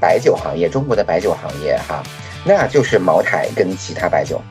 [0.00, 2.02] 白酒行业，中国的白酒行业哈，
[2.44, 4.42] 那就是茅台跟其他白酒。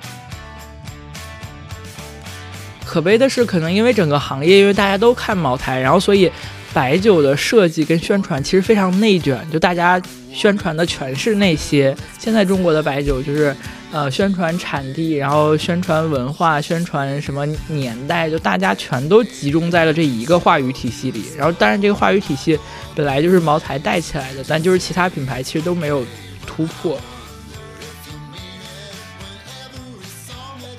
[2.86, 6.32] 可悲的是，可能因为整个行业，因为大家都看茅台，然后所以
[6.74, 10.02] 白酒的设计跟宣传其实非常内卷，就大家
[10.32, 11.96] 宣传的全是那些。
[12.18, 13.54] 现在中国的白酒就是。
[13.94, 21.26] 呃，宣传产地，然后宣传文化，宣传什么年代，就大家全都集中在了这一个话语体系里。
[21.38, 22.58] 然后，当然这个话语体系
[22.96, 26.06] 本来就是茅台带起来的，但就是其他品牌其实都没有
[26.48, 26.98] 突破。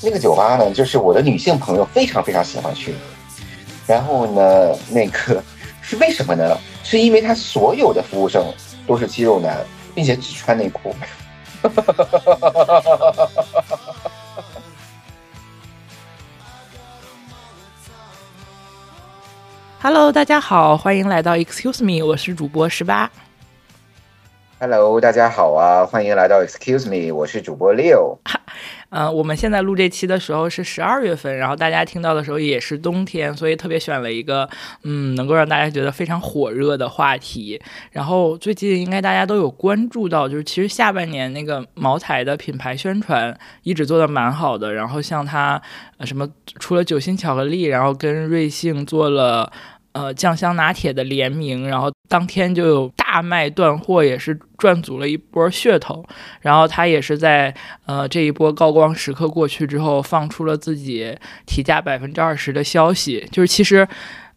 [0.00, 2.94] 那个酒吧呢，就是我的女性朋友非常非常喜欢去。
[3.86, 5.44] 然后呢，那个
[5.82, 6.56] 是为什么呢？
[6.82, 8.42] 是因为他所有的服务生
[8.86, 9.62] 都是肌肉男，
[9.94, 10.96] 并且只穿内裤。
[11.62, 13.28] 哈哈哈哈哈哈
[19.80, 23.08] ！Hello，大家好，欢迎来到 Excuse Me，我是主播十八。
[24.64, 28.18] Hello，大家好啊，欢迎来到 Excuse Me，我是主播 Leo。
[28.90, 34.48] 呃，我们现在录这期的时候是十二月份，然后大家听到的时候也是冬天，所以特别选了一个
[34.84, 37.60] 嗯，能够让大家觉得非常火热的话题。
[37.90, 44.72] 然后最近应该大家都有关注到，就是其实下半年那个茅台的品牌宣传一直做的蛮好的。
[44.72, 45.60] 然后像它
[45.96, 46.28] 呃什么，
[46.60, 49.50] 除了酒心巧克力，然后跟瑞幸做了。
[49.92, 56.04] 呃，酱香拿铁的联名，然后当天就有大卖断货，也是赚足了一波噱头。
[56.40, 57.54] 然后他也是在
[57.86, 63.86] 呃这一波高光时刻过去之后，放出了自己提价百分之二十的消息，就是其实，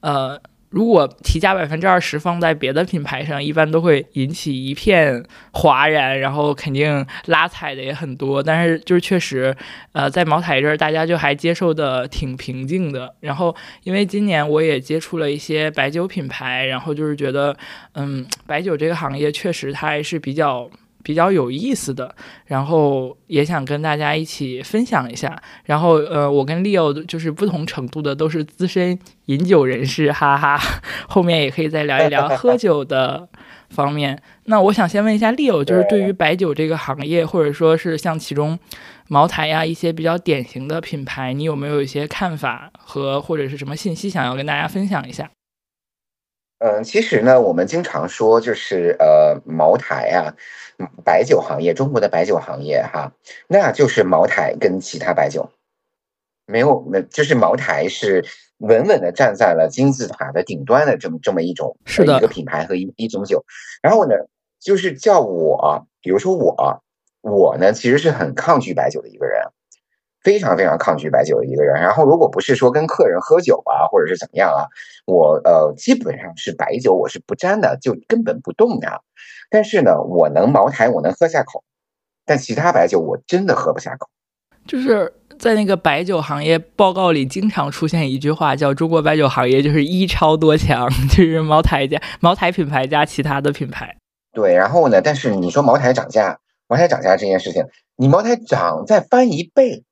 [0.01, 0.39] 呃。
[0.75, 5.23] 如果提价百分之二十放在别的品牌上，一般都会引起一片
[5.53, 8.43] 哗然，然后肯定拉踩的也很多。
[8.43, 9.55] 但是就是确实，
[9.93, 13.15] 呃，在茅台这儿，大家就还接受的挺平静的。
[13.21, 17.55] 然后因为今年我也接触了一些白酒品牌，然后就是觉得，
[17.93, 20.69] 嗯，白酒这个行业确实它还是比较。
[21.05, 22.15] 比较有意思的，
[22.47, 25.39] 然后也想跟大家一起分享一下。
[25.65, 30.59] 然后，呃，我跟 Leo 就是不同程度的都是资深饮酒人士，哈哈。
[31.07, 33.29] 后面也可以再聊一聊喝酒的
[33.69, 34.19] 方面。
[34.45, 38.57] 那我想先问一下 Leo，就是对于白酒这个行业，或者说是像其中
[39.07, 45.29] 茅台呀一些比较典型的品牌，你有没有一些看法和或者是什么信息想要跟大家分享一下？
[46.59, 50.33] 嗯，其实呢，我们经常说就是呃，茅台啊。
[51.03, 53.13] 白酒行业，中国的白酒行业，哈，
[53.47, 55.49] 那就是茅台跟其他白酒
[56.45, 58.25] 没有，没就是茅台是
[58.57, 63.43] 稳稳的站在了金字塔的顶端的这么这么一种是一个品牌和一一种酒。
[63.81, 64.15] 然后呢，
[64.59, 66.83] 就是叫我，比如说我，
[67.21, 69.41] 我呢其实是很抗拒白酒的一个人，
[70.25, 71.75] 非常非常抗拒白酒的一个人。
[71.81, 74.67] 然后如果不是说跟客人喝酒啊，或者是怎么样啊，
[75.05, 79.03] 我呃基本上是白酒我是不沾的，就根本不动的。
[79.49, 81.63] 但是呢，我能茅台我能喝下口，
[82.25, 84.09] 但其他白酒我真的喝不下口。
[84.67, 93.95] 就是在那个白酒行业报告里，经常出现一句话，叫“中国白酒行业就是一超多强”， 就是茅台加茅台品牌加其他的品牌。
[94.33, 94.99] 对，然后呢？
[95.01, 97.63] 但是你说茅台涨价，茅台涨价这件事情，
[97.95, 99.84] 你茅台涨再翻一倍，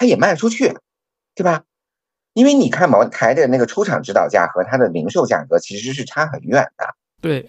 [0.00, 0.78] 它也卖得出去，
[1.34, 1.64] 对吧？
[2.32, 6.86] 因为你看茅台的那个出厂指导价和它的零售价格其实是差很远的。
[7.20, 7.46] 对。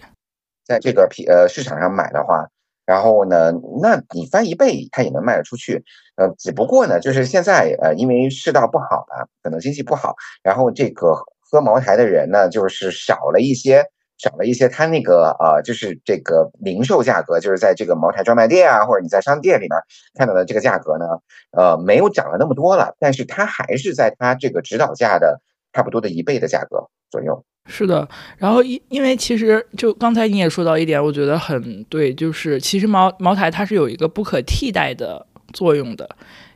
[0.62, 2.46] 在这个品呃市场上买的话，
[2.84, 5.82] 然后呢，那你翻一倍，它也能卖得出去。
[6.16, 13.86] 呃，只不过呢，就是现在呃，因为世道不好吧，可能经济不好，然后这个喝茅台的人呢，就是少了一些，
[14.22, 14.68] 涨了一些。
[14.68, 19.72] 它那个呃，就是这个零售价格，就是在这个茅台专卖店啊，或者你在商店里面
[20.14, 21.04] 看到的这个价格呢，
[21.50, 27.44] 呃，没有涨了那么多了，但是它还是在它这个指导价的差不多的一倍的价格左右。
[27.66, 36.08] 是的，然后因因为其实就刚才你也说到一点，我觉得很对，就是其实茅茅台它是有一个不可替代的作用的，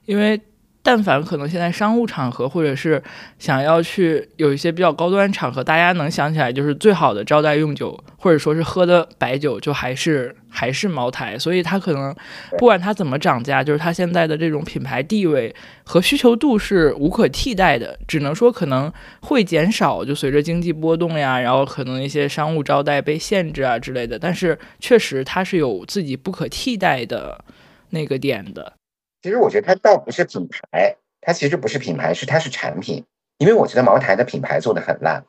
[0.07, 0.41] 因为。
[0.87, 3.03] 但凡可能，现在商务场合或者是
[3.41, 11.37] 想要去有一些比较高端场合，大家能想起来就是最好的招待用酒，或者说是喝的白酒，就还是还是茅台。
[11.37, 12.15] 所以它可能
[12.57, 15.53] 不管它怎么涨价，就是它现在的这种品牌地位
[15.83, 17.99] 和需求度是无可替代的。
[18.07, 18.93] 只能说可能
[19.23, 24.17] 会减少，就随着经济波动呀，然后可能一些商务招待被限制啊之类的。
[24.17, 27.45] 但是确实它是有自己不可替代的
[27.91, 28.75] 那个点的。
[29.23, 33.05] 其实我觉得它倒不是品牌，它其实不是品牌，是它是产品。
[33.39, 35.27] 因为我觉得茅台的品牌做的很烂，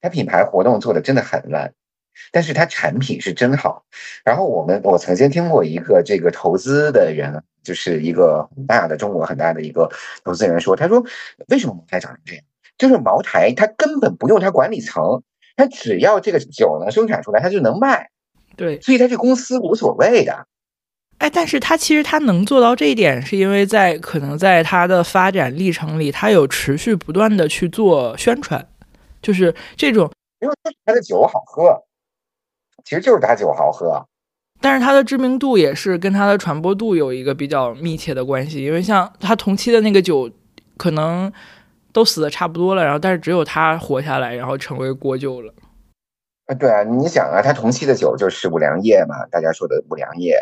[0.00, 1.74] 它品牌活动做的真的很烂，
[2.32, 3.84] 但是它产品是真好。
[4.24, 9.90] 然后我们我曾经听过一个这个投资的人就是一个很大的中国很大的一个
[10.24, 11.04] 投资人说，他说
[11.48, 12.44] 为什么茅台涨成这样？
[12.78, 15.22] 就是茅台它根本不用它管理层，
[15.56, 18.10] 它只要这个酒能生产出来，它就能卖。
[18.56, 20.46] 对，所以它这公司无所谓的。
[21.24, 28.68] 哎，但是他其实他能做到这一点，是因为在可能在他的发展历程里，他有持续不断的去做宣传，
[29.22, 30.10] 就是这种，
[30.40, 30.54] 因为
[30.84, 31.82] 他的酒好喝，
[32.84, 34.06] 其实就是他酒好喝。
[34.60, 40.30] 但是它的知名度也是跟它的传播度有一个比较密切的关系，因为像它同期的那个酒，
[40.76, 41.32] 可能
[41.90, 45.54] 都死的差不多了，然后但是只有他活下来，然后成为国酒了。
[46.48, 50.38] 啊，对啊，你想啊，它同期的酒就是五粮液嘛，大家说的五粮液，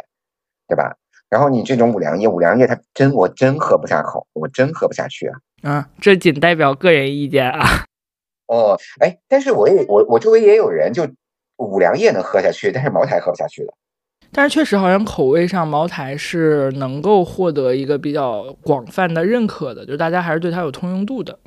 [0.72, 0.96] 对吧？
[1.28, 5.36] 然后你这种五粮液，五粮液它真我真喝不下口，我真喝不下去啊。
[5.62, 7.60] 啊，这仅代表个人意见啊。
[8.48, 11.06] 哦，哎，但是我也我我周围也有人就
[11.58, 13.74] 五粮液能喝下去，但是茅台喝不下去的。
[14.32, 21.38] 但是确实，好像口味上茅台是能够获得一个比较广泛的认可的，就是大家还是对它有通用度的。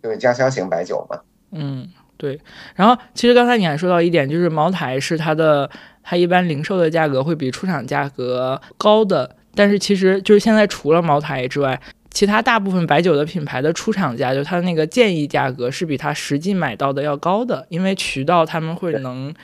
[0.00, 1.20] 对，家乡型白酒嘛。
[1.52, 2.40] 嗯，对。
[2.74, 5.70] 然后，其实刚才你还说到一点，就是茅台是它的，
[6.04, 9.34] 它一般零售的价格会比出厂价格高的。
[9.56, 11.80] 但是，其实就是现在除了茅台之外，
[12.10, 19.34] 其他大部分白酒的品牌的出厂价，就它的那个建议价格是比它实际买到的要高的，因为渠道他们会能。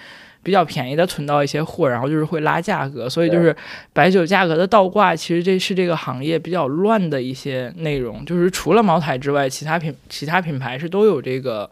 [0.43, 3.55] 比较便宜的存到一些货，然后就是会拉价格，所以就是
[3.93, 8.25] 白酒价格的倒挂，其实这是这个行业比较乱的一些内容。
[8.25, 11.71] 就是除了茅台之外，其他品其他品牌是都有这个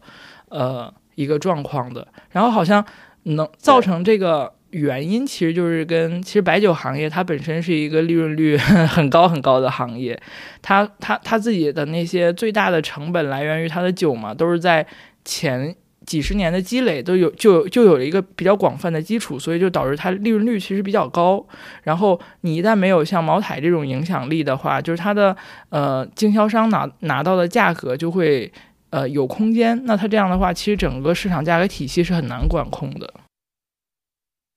[0.51, 2.07] 呃一个状况的。
[2.29, 2.85] 然后好像
[3.23, 8.57] 能造成这个原因，其实就是跟其实白酒行业它本身是一个利润率
[8.89, 10.21] 很高很高的行业，
[10.63, 14.87] 它它它自己的那些最大的成本来源于它的酒嘛，都是在
[15.25, 15.75] 前。
[16.07, 21.47] 几十年的积累都有，就就有了一个比较广泛的基础，所以就导致它利润率其实比较高。
[21.83, 25.37] 然后你一旦没有像茅台这种影响力的话，就是它的
[25.69, 28.51] 呃经销商拿拿到的价格就会
[28.89, 29.79] 呃有空间。
[29.85, 33.13] 那它这样的话，其实整个市场价格体系是很难管控的。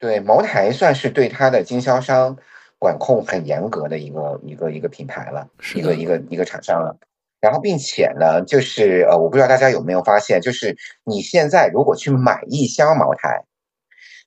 [0.01, 2.35] 对，茅台算是对它的经销商
[2.79, 6.97] 管控很严格的一个一个一个品牌了，一个一个一个厂商了。
[7.39, 13.45] 然后，并且呢，就是呃，我不知道大家有没有发现，就是你现在如果去买一箱茅台，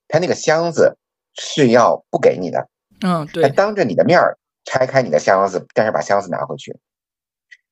[0.06, 0.96] 它那个箱子
[1.34, 2.68] 是要不给你的，
[3.00, 6.78] 嗯，对，当着你的面儿拆开你的箱子，但是把箱子拿回去，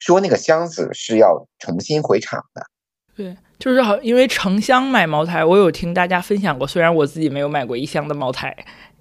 [0.01, 2.67] 说那个箱子是要重新回厂的。
[3.15, 8.57] 对，就是好，因为成箱买茅台，我有听大家分享过，虽然我自己没有买过一箱的茅台。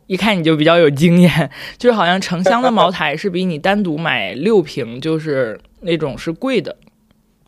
[0.08, 6.76] 一看你就比较有经验，就是好像成箱的茅台是比你单独买六瓶就是那种是贵的，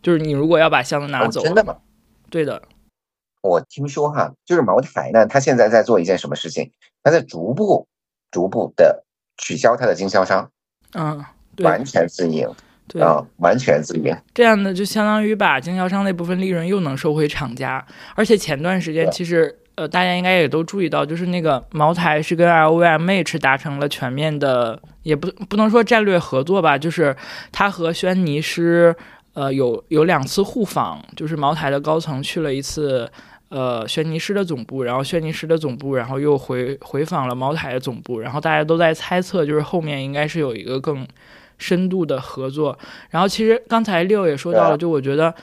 [0.02, 1.76] 就是你如果要把箱子拿走，真的吗？
[2.30, 2.62] 对的，
[3.42, 6.72] 我听说哈，就是茅台呢，它现在在做一件什么事情？
[7.04, 7.86] 它在逐步、
[8.32, 9.04] 逐步的
[9.38, 10.50] 取消它的经销商，
[10.94, 11.26] 嗯，
[11.58, 12.50] 完全自营，
[13.00, 17.86] 啊，完全自营，这样的就相当于把经销商那部分利润又能收回厂家，
[18.16, 19.58] 而且前段时间其实。
[19.76, 27.16] 呃，大家应该也都注意到，就是那个茅台是跟 LVMH 达成了全面的，也不不能说战略合作吧，就是
[27.52, 28.96] 他和轩尼诗，
[29.34, 33.12] 呃，有有两次互访，就是茅台的高层去了一次，
[33.50, 41.04] 呃，轩尼诗的总部，然后轩尼诗的总部，然后又回回访了茅台的总部，然后大家都在猜测，就是后面应该是有一个更
[41.64, 42.78] 深度的合作。
[43.10, 45.34] 然后其实刚才六也说到了，就我觉得。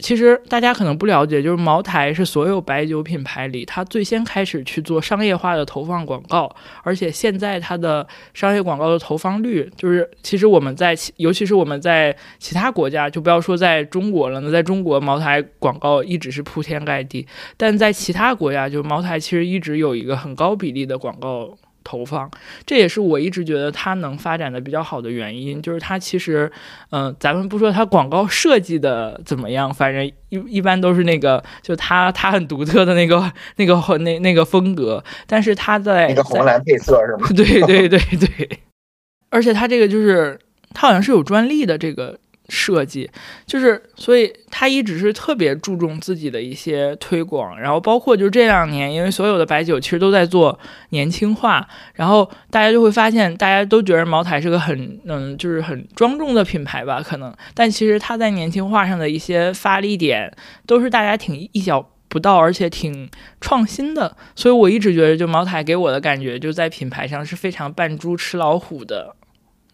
[0.00, 6.54] 其实大家可能不了解，就是茅台是所有白酒品牌里，它最先开始去做商业化的投放广告，
[6.84, 21.58] 而且现在它的商业广告的投放率，就是其实我们在，尤其是我们在其他国家，就不要说在中国了，那在中国茅台广告一直是铺天盖地，但在其他国家，就茅台其实一直有一个很高比例的广告。
[21.88, 22.30] 投放，
[22.66, 26.52] 这也是我一直觉得它能发展的比较好的原因，就是它其实，
[26.90, 30.12] 嗯，咱们不说它广告设计的怎么样，反正一
[30.46, 37.26] 一般都是那个，就它它很独特的那个那个那那个风格，但是它在那个红蓝配色是吗？
[37.34, 38.60] 对对对对，
[39.30, 40.38] 而且它这个就是
[40.74, 42.18] 它好像是有专利的这个。
[42.48, 43.10] 设计
[43.46, 50.58] 就是，所以他一直是特别注重自己的一些推广，然后包括就这两年，因为所有的白酒其实都在做
[50.90, 60.32] 年轻化，然后大家就会发现，大家都觉得茅台是个很嗯，就是很庄重的品牌吧，可能，但其实它在年轻化上的一些发力点
[60.66, 63.10] 都是大家挺意想不到，而且挺
[63.42, 69.14] 创新的，所以我一直觉得，就茅台给我的感觉，就在品牌上是非常扮猪吃老虎的。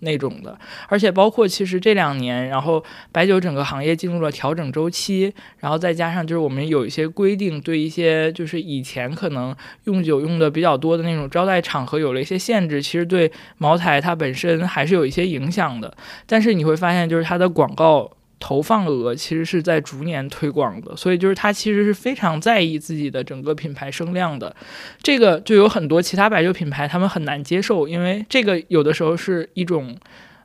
[0.04, 0.56] 那种的。
[0.88, 15.96] 而且包括其实这两年，然后白酒整个行业进入了调整周期，然后再加上就是我们有一些规定，对一些就是以前可能用酒用的比较多的那种招待场合有了一些限制，其实对茅台它本身还是有一些影响的。
[16.26, 18.11] 但是你会发现，就是它的广告。
[18.46, 24.54] 投放额其实是在逐年推广的，所以就是他其实是非常在意自己的整个品牌声量的。
[25.02, 29.96] 这个就有很多其他白酒品牌他们很难接受，因为这个有的时候是一种。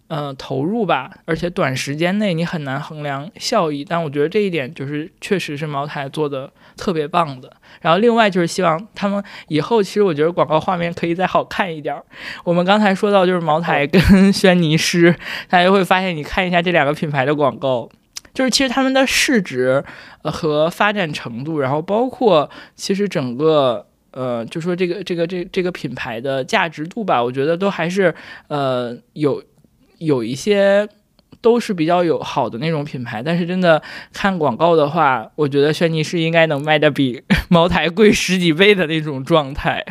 [0.10, 7.54] 呃，投入吧，而且短时间内你很难衡量效益，但我觉得这一点就是确实是茅台做的特别棒的。
[7.80, 11.96] 然后另外就是希望他们以后，其实我觉得广告画面可以再好看一点。
[12.44, 14.02] 我们刚才说到就是茅台跟
[14.34, 15.16] 轩尼诗，
[15.48, 17.88] 大家会发现你看一下这两个品牌的广告，
[18.34, 19.86] 就是其实他们的市值
[20.24, 28.16] 和发展程度，然后包括其实整个呃，就说这个这个这这个品牌的价值度吧，我觉得都还是
[28.48, 29.44] 呃有。
[30.00, 30.90] 有一些
[31.42, 39.86] 都是比较有好的那种品牌，但是真的看广告的话，我觉得轩尼诗应该能卖的比 茅台贵十几倍的那种状态。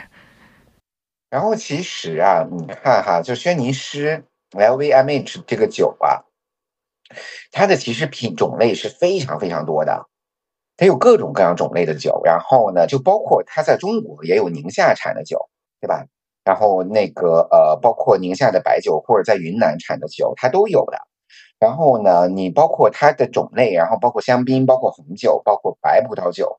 [1.30, 6.24] 然后其实啊，你看哈，就轩尼诗 LVMH 这个酒啊，
[7.52, 10.06] 它的其实品种类是非常非常多的，
[10.76, 12.22] 它有各种各样种类的酒。
[12.24, 15.50] 然后呢，就包括它在中国也有宁夏产的酒，
[15.80, 16.06] 对吧？
[16.48, 20.96] 然后那个呃，包括宁夏的白酒或者在云南产的酒，它都有的。
[21.60, 26.58] 然后呢，你包括它的种类，然后包括香槟，包括红酒，包括白葡萄酒，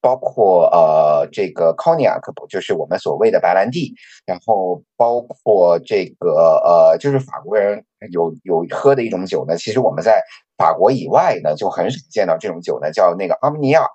[0.00, 3.92] 包括呃这个 cognac，就是我们所谓的白兰地。
[4.24, 9.56] 然后包括这个呃，就是法国人有有喝的一种酒呢。
[9.56, 10.22] 其实我们在
[10.56, 13.88] 法国以外呢，就很少见到这种酒呢，叫那个 Armagnac，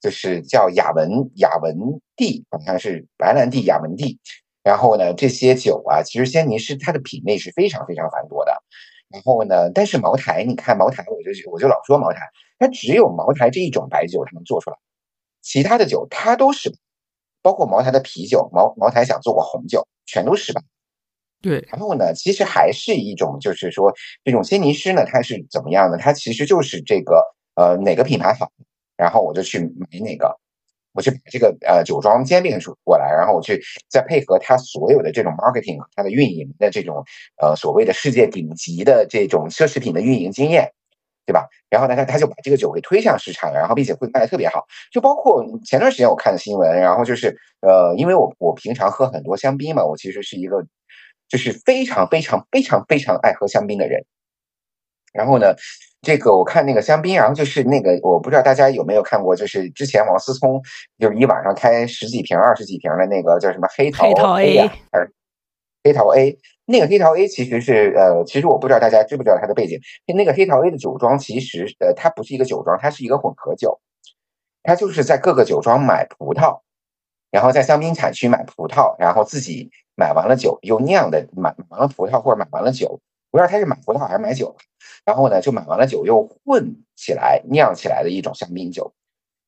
[0.00, 4.18] 就是叫雅文雅文地，好像是白兰地雅文地。
[4.68, 8.52] 然后呢，这些酒啊，其实轩尼诗它的品类是非常非常繁多的。
[9.08, 12.18] 然后呢，但是茅台，你看茅台，我就我就老说茅台，
[12.58, 14.76] 它只有茅台这一种白酒它能做出来，
[15.40, 16.70] 其他的酒它都是，
[17.40, 20.60] 包括茅台的啤酒，茅茅台想做过红酒，全都失败。
[21.40, 21.66] 对。
[21.72, 23.90] 然后呢，其实还是一种，就是说
[24.22, 25.96] 这种轩尼诗呢，它是怎么样呢？
[25.96, 28.52] 它其实就是这个呃哪个品牌好，
[28.98, 30.38] 然后我就去买哪个。
[30.98, 37.04] 我去把这个呃酒庄兼并出过来，然后我去再配合他所有的这种 marketing，它的运营的这种
[37.40, 40.72] 呃所谓的世界顶级的这种奢侈品的运营经验，
[41.24, 41.46] 对吧？
[41.70, 44.66] 然后呢，他他就把这个酒给推向市场，然后并且会卖的特别好。
[44.90, 50.66] 就包括前段时间我看的新闻，然后就是呃，因为我我平常喝很多香槟嘛，我其实是一个
[51.28, 54.04] 就是非常非常非常非常爱喝香槟的人，
[55.18, 55.52] 然后呢。
[56.00, 60.62] 这个我看那个香槟，然后就是那个我不知道大家有没有看过，就是之前王思聪
[60.96, 64.06] 就是一晚上开十几瓶、二十几瓶的那个叫什么黑桃
[64.38, 65.12] A 呀，还是
[65.82, 66.38] 黑桃 A？
[66.66, 69.80] 那个黑桃 A 其实是呃，其实我不知道大家知不知道它的背景。
[70.06, 73.80] 那个黑桃 A 的酒庄其实呃，它不是一个酒庄，它是一个混合酒，
[74.62, 76.60] 它就是在各个酒庄买葡萄，
[77.32, 83.00] 然后在香槟产区买葡萄，然后自己买完了酒又酿的，买完了葡萄或者买完了酒。
[83.30, 84.56] 不知道他是买葡萄还是买酒，
[85.08, 88.92] 然后呢，就买完了酒又混起来酿起来的一种香槟酒，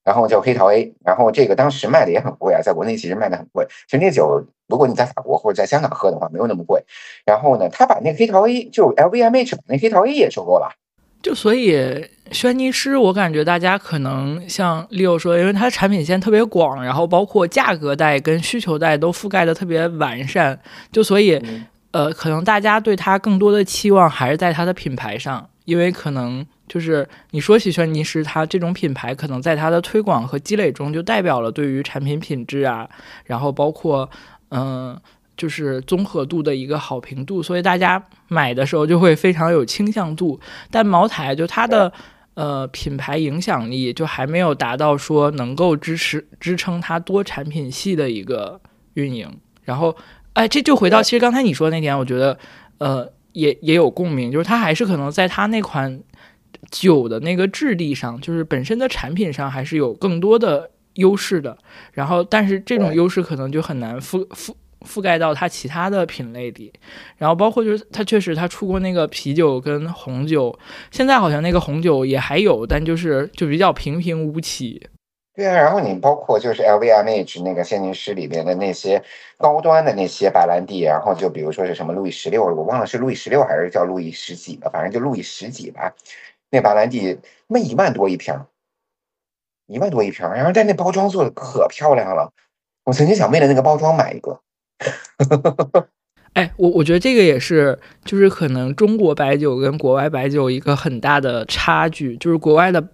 [0.02, 3.66] 然后叫黑桃 A，然后这个当时卖的也很贵啊，在国内其实卖的很贵。
[3.86, 6.82] 其实那酒，如果你在法国或者在香港喝的话，没有那么贵。
[7.26, 10.70] 然后呢，他把那个黑桃 A 就 LVMH 把那黑桃 A 也收购了。
[11.20, 20.58] 就所以轩尼诗，我感觉大家可能像 Leo 说，因为它的产品线特别广，然后包括价格带跟需求带都覆盖的特别完善，
[20.90, 21.38] 就所以。
[21.92, 32.88] 呃，可能大家对它更多的期望还是在它的品牌上，因为可能就是你说起轩尼诗，它这种品牌可能在它的推广和积累中就代表了对于产品品质啊，
[33.24, 34.08] 然后包括
[34.50, 34.96] 嗯，
[35.36, 40.38] 就是综合度的一个好评度，所以大家买的时候就会非常有倾向度。
[40.70, 41.92] 但茅台就它的
[42.34, 48.60] 呃品牌影响力就还没有达到说能够支持支撑它多产品系的一个
[48.94, 49.28] 运营，
[49.64, 49.96] 然后。
[50.34, 52.38] 哎，这就回到其实刚才你说的那点，我觉得，
[52.78, 56.00] 呃，也也有共鸣，就是它还是可能在它那款
[56.70, 61.58] 酒的那个质地上，就是本身的产品上还是有更多的优势的。
[61.92, 64.54] 然后，但是这种优势可能就很难覆覆
[64.86, 66.72] 覆盖到它其他的品类里。
[67.18, 70.56] 然后，包括就是它确实它出过那个啤酒跟红酒，
[70.90, 74.80] 现在好像那个红酒也还有，但就是就比较平平无奇。
[75.40, 79.02] 对啊，然后你包括就是 LVMH 那个仙尼诗里边的那些
[79.38, 85.94] 高端的那些白兰地，然后就比如说是什么路易十六，我忘了是路易十六还是叫路易十几了，反正就路易十几吧。
[86.50, 88.38] 那白兰地卖一万多一瓶，
[89.66, 92.30] 一万多一瓶，然后但那包装做的可漂亮了，
[92.84, 94.40] 我曾经想为了那个包装买一个。
[96.34, 102.86] 哎，我我觉得这个也是，就是可能中国白酒跟国外白酒一个很大的差距，就是国外的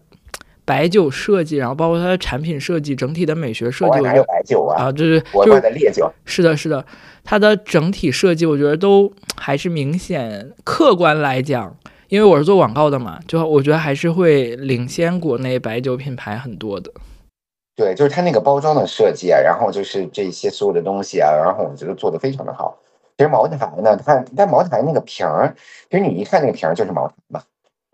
[0.66, 4.85] 白酒设计，然后包括它的产品设计，整体的美学设计，哪有白酒啊？
[4.85, 6.12] 啊，就是国外的烈酒。
[6.26, 6.85] 是的，是的，
[7.25, 11.75] 它的整体设计，我觉得都还是明显，客观来讲。
[12.08, 16.88] 因为我是做广告的嘛，就我觉得还是会领先国内白酒品牌很多的。
[17.75, 22.78] 对，就是它那个包装的设计啊，然后就是这些所有的东西啊，然后我觉得做的非常的好。
[23.18, 25.54] 其实茅台呢，它但茅台那个瓶儿，
[25.90, 27.42] 其实你一看那个瓶儿就是茅台嘛。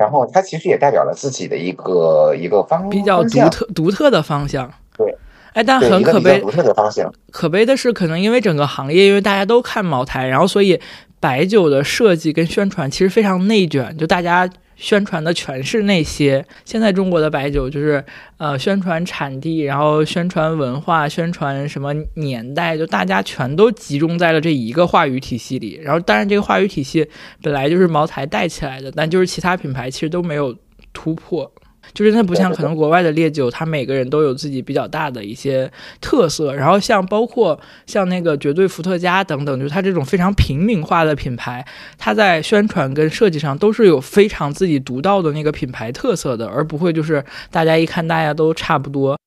[0.03, 4.69] 然后它其实也代表了自己的一个一个方比较独特独特的方向。
[4.99, 5.17] 对，
[5.53, 7.13] 哎，但很可悲，独特的方向。
[7.31, 10.81] 可悲的是，可能因为整个行业，因为大家都看茅台，然后所以。
[11.23, 14.51] 白酒的设计跟宣传其实非常内卷，就大家
[14.83, 16.45] 宣传的全是那些。
[16.65, 18.05] 现在中国的白酒就是，
[18.37, 25.79] 呃，宣传产地，然后宣传文化，宣传什么年代，就大家全都集中在了这一个话语体系里。
[25.81, 27.09] 然后，当然这个话语体系
[27.41, 30.53] 本来就是茅台带起来的，但就是其他品牌其实都没有
[30.93, 31.49] 突破。
[31.95, 35.71] 就是它不像可能国外的烈酒，它每个人都有自己比较大的一些
[36.01, 36.55] 特色。
[36.55, 41.65] 然后像包括像那个绝对伏特加等等，就是它这种非常平民化的品牌，
[41.99, 49.19] 它在宣传跟设计上都是有非常自己独到的那个品牌特色的，而不会就是大家一看大家都差不多。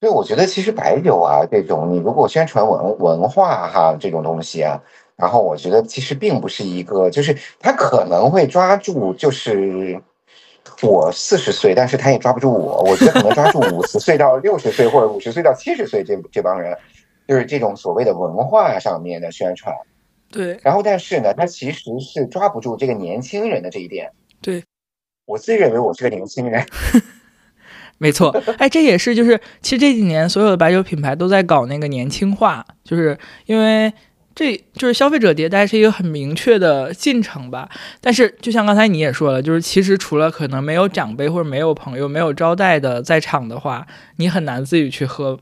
[0.00, 4.80] 对，我觉得其实白酒啊这种，你如果宣传文文化哈这种东西啊，
[5.16, 10.00] 然后我觉得其实并不是一个，就是它可能会抓住就是。
[10.82, 12.82] 我四十岁，但是他也抓不住我。
[12.82, 16.76] 我觉得可能抓住五十岁到六十岁，或者五十岁到七十岁这这帮人，
[17.26, 19.74] 就是这种所谓的文化上面的宣传。
[20.30, 20.58] 对。
[20.62, 24.10] 然后，但是呢，他其实是抓不住这个年轻人的这一点。
[24.40, 24.62] 对。
[25.26, 26.66] 我自认为我是个年轻人。
[27.98, 28.30] 没错。
[28.58, 33.92] 哎，这也是就是，其实这几年所有的白酒品牌都在搞那个年轻化，就是因为。
[34.34, 43.86] 这就是消费者迭代是一个很明确的进程吧，但是就像刚才你也说了，就是其实除了可能没有长辈或者没有朋友、没有招待的在场的话，
[44.16, 45.38] 你很难自己去喝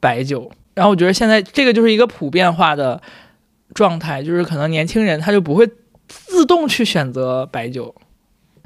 [0.00, 0.50] 白酒。
[0.74, 3.00] 然后我觉得现在这个就是一个普遍化的
[3.72, 5.66] 状态，就是可能年轻人他就不会
[6.06, 7.94] 自动去选择白酒。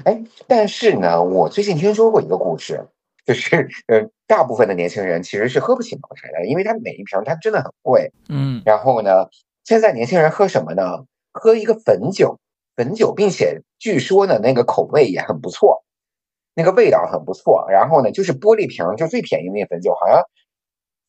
[0.03, 2.87] 哎，但是呢，我最近听说过一个故事，
[3.25, 8.11] 就是呃，大部分的年轻人其实是喝不起茅台的，因为它每一瓶它真的很贵。
[8.27, 9.27] 嗯，然后呢？
[9.63, 11.05] 现在年轻人喝什么呢？
[11.33, 12.39] 喝一个汾酒，
[12.75, 15.83] 汾酒，并且据说呢，那个口味也很不错，
[16.55, 17.65] 那个味道很不错。
[17.69, 20.21] 然后呢，就是玻璃瓶，就最便宜那个汾酒，好像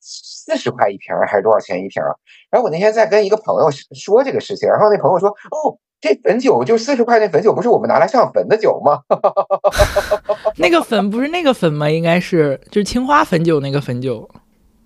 [0.00, 2.02] 四十块一瓶还是多少钱一瓶？
[2.50, 9.02] 然后我那天在跟一个朋友说这个事情，然后那朋友说：“哦，这汾酒就四十块那汾酒，不是我们拿来上坟的酒吗？”
[10.56, 11.90] 那个汾不是那个汾吗？
[11.90, 14.28] 应该是就是青花汾酒那个汾酒。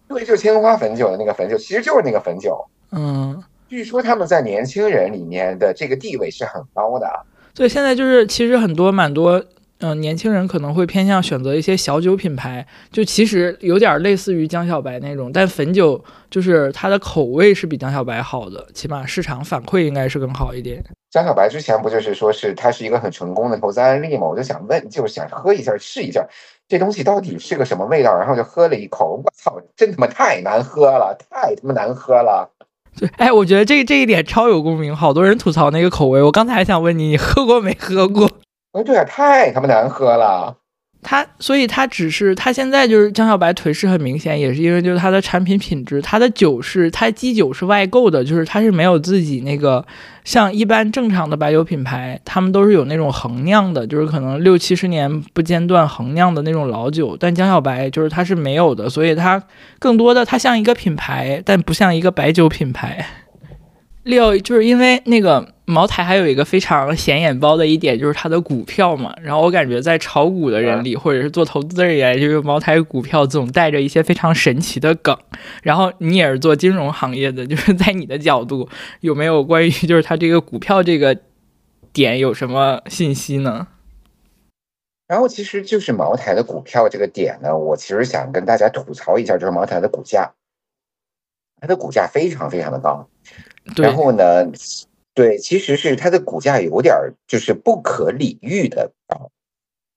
[0.08, 2.64] 对，就是青花汾酒的那个汾酒，其实就是那个汾酒。
[2.92, 3.42] 嗯。
[3.68, 7.08] 据说他们在年轻人里面的这个地位是很高的，
[7.54, 9.44] 所以现在就是其实很多蛮多
[9.80, 20.82] 嗯年轻人可能会偏向选择一些小酒品牌，就其实有点类似于江小白那种，但汾酒就是它的口味是比江小白好的，起码市场反馈应该是更好一点。
[21.10, 24.26] 江小白之前不就是说是它是一个很成功的投资案例吗？
[24.26, 26.26] 我就想问，就是想喝一下试一下
[26.68, 32.50] 这东西到底是个什么味道，然后就喝了一口，我操，真他妈太难喝了，太他妈难喝了。
[32.98, 36.22] 对， 哎，我觉得这这一点超有共鸣，好多人吐槽那个口味。
[36.22, 38.28] 我刚才还想问你，你喝过没喝过？
[38.72, 40.56] 哎，这也，太他妈难喝了。
[41.08, 49.86] 它，所以它只是它现在就是江小白颓势很明显，也是因为就是它的产品品质，它的酒是它基酒是外购的，就是它是没有自己那个
[50.24, 59.40] 像一般正常的白酒品牌，他们都是有那种恒酿的，就是可能六七十年不间断恒酿的那种老酒，但江小白就是它是没有的，所以它
[59.78, 63.06] 更多的它像一个品牌，但不像一个白酒品牌。
[64.06, 65.52] 六就是因为那个。
[65.68, 69.12] 茅台还有一个非常显眼包的一点，就是它的股票嘛。
[69.20, 75.18] 然后我感觉在炒股的人里，或者是做投资的人，就是茅台股票总带着一些非常神奇的梗。
[75.64, 78.68] 然后你也是做金融行业的，就是在你的角度，
[79.00, 81.18] 有没有关于就是它这个股票这个
[81.92, 83.66] 点有什么信息呢？
[85.08, 90.34] 然后其实就是茅台的股票这个点呢，我其实想跟大家吐槽一下，就是茅台的股价，
[91.60, 93.08] 它的股价非常非常的高。
[93.76, 94.46] 然后呢？
[95.14, 96.94] 对，其实是它的股价有点
[97.26, 99.30] 就是不可理喻的高，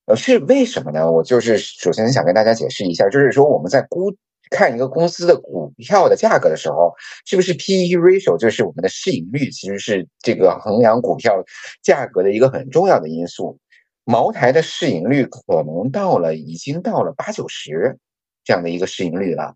[0.06, 1.12] 呃，是为什么呢？
[1.12, 4.16] 我就是首先想跟大家解释一下，就是说我们在估
[4.50, 6.94] 看一个公司的股票的价格的时候，
[7.26, 11.44] 是不是 P/E ratio 就是我们的市盈率，其实是这个衡量股票
[11.82, 13.58] 价格的一个很重要的因素。
[14.04, 17.98] 茅台的市盈率可能到了已经到了八九十
[18.42, 19.54] 这样的一个市盈率了。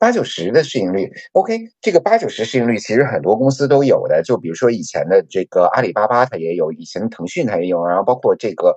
[0.00, 8.74] 八九十的市盈率，OK，这个八九十市盈率其实很多公司都有的，就比如说以前的这个阿里巴巴它也有，以前腾讯它也有，然后包括这个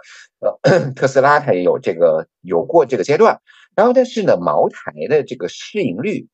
[0.64, 3.40] 呃特斯拉它也有这个有过这个阶段，
[3.74, 6.28] 然后但是呢，茅台的这个市盈率。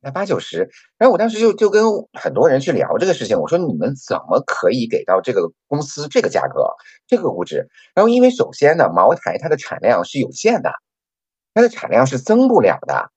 [0.00, 6.68] 那八九十，然后我当时就就跟很多人去聊这个事情，我说你们怎么可以给到这个公司这个价格、
[7.08, 7.68] 这个估值？
[7.94, 10.70] 然后因为首先呢，茅台它的产量是有限的，
[11.52, 13.10] 它的产量是增不了的，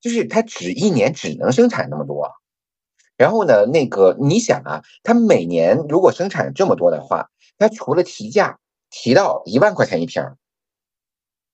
[0.00, 2.32] 就是它只一年只能生产那么多。
[3.16, 8.58] 然后呢，那个你想啊，它每年如果生产这么多的话，它除了提价
[8.90, 10.22] 提到一万块钱一瓶。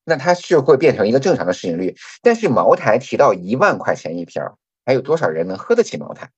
[0.06, 6.30] 那它是会变成一个正常的市盈率，但是茅台提到一万块钱一瓶儿，还有多少人能喝得起茅台，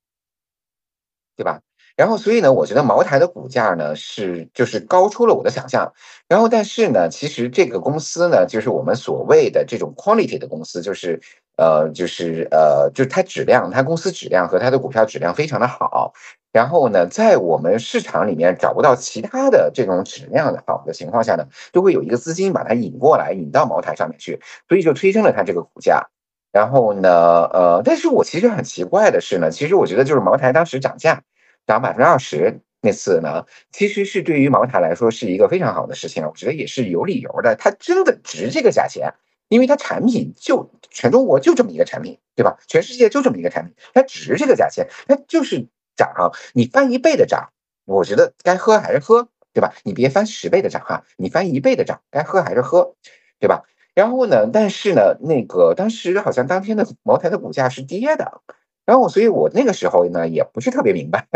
[1.36, 1.62] 对吧？
[1.96, 5.94] 然后所以呢，我觉得茅台的股价呢是就是高出了我的想象。
[6.28, 11.20] 然后但是呢，其实这个公司呢，就是我们所谓的这种 quality 的公司，就是
[11.56, 16.12] 呃就是呃就是它质量，它公司质量和它的股票质量非常的好。
[16.52, 26.08] 然后呢，在我们市场里面找不到其他的这种质量的好的情况下呢，就会有一个资金把它引过来，引到茅台上面去，所以就推升了它这个股价。
[26.52, 27.10] 然后呢，
[27.52, 31.22] 呃，但是我其实很奇怪的是呢，其实我觉得就是茅台当时涨价
[31.66, 39.12] 涨百分之二十那次呢，其实是对于茅台来说是一个非常好的事情，我觉得也是有理由的，它真的值这个价钱，
[39.48, 42.58] 因为它产品就全中国就这么一个产品，对吧？
[42.66, 45.68] 全世界就这么一个产品，它值这个价钱，它就是。
[45.98, 47.48] 涨，你翻一倍的涨，
[47.86, 49.72] 我觉得该喝还是喝，对吧？
[49.82, 52.96] 你别翻十倍的涨哈，你翻一倍的涨，该喝还是喝，
[53.40, 53.62] 对吧？
[53.94, 58.42] 然后呢，但是呢，那个当时好像当天的茅台的股价是跌的，
[58.84, 61.26] 然后所以我那个时候呢也不是特别明白。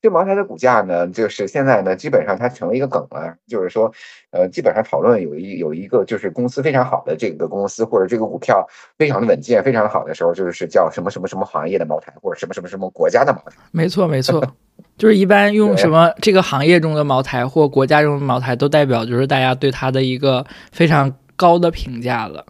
[0.00, 3.36] 这茅台的股价呢，就是现在呢，基本上它成了一个梗了。
[3.46, 3.92] 就是说，
[4.30, 13.56] 呃，基本上讨论有一有一个就是公司非常好的这个公司，或者这个股票非常的稳健、非常的好的时候，就是叫什么什么什么行业的茅台，或者什么什么什么国家的茅台。
[13.70, 14.44] 没错，没错，
[14.96, 22.44] 就是一般用什么这个行业中的茅台或国家中的茅台，都代表就是大家对它的一个非常高的评价了。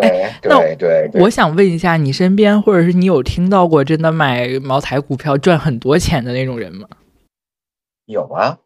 [0.00, 6.88] 哎，对对，我想问一下，你身边或者是你有听到过真的买茅台股票赚很多钱的那种人吗？
[8.06, 8.58] 有啊，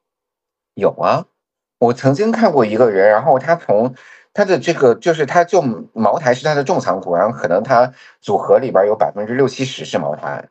[0.74, 1.26] 有啊，
[1.80, 3.94] 我曾经看过一个人，然后他从
[4.32, 5.60] 他的这个就是他就
[5.92, 10.48] 茅台是他的重仓股，然后可能他组合里边有百分之六七十是茅台，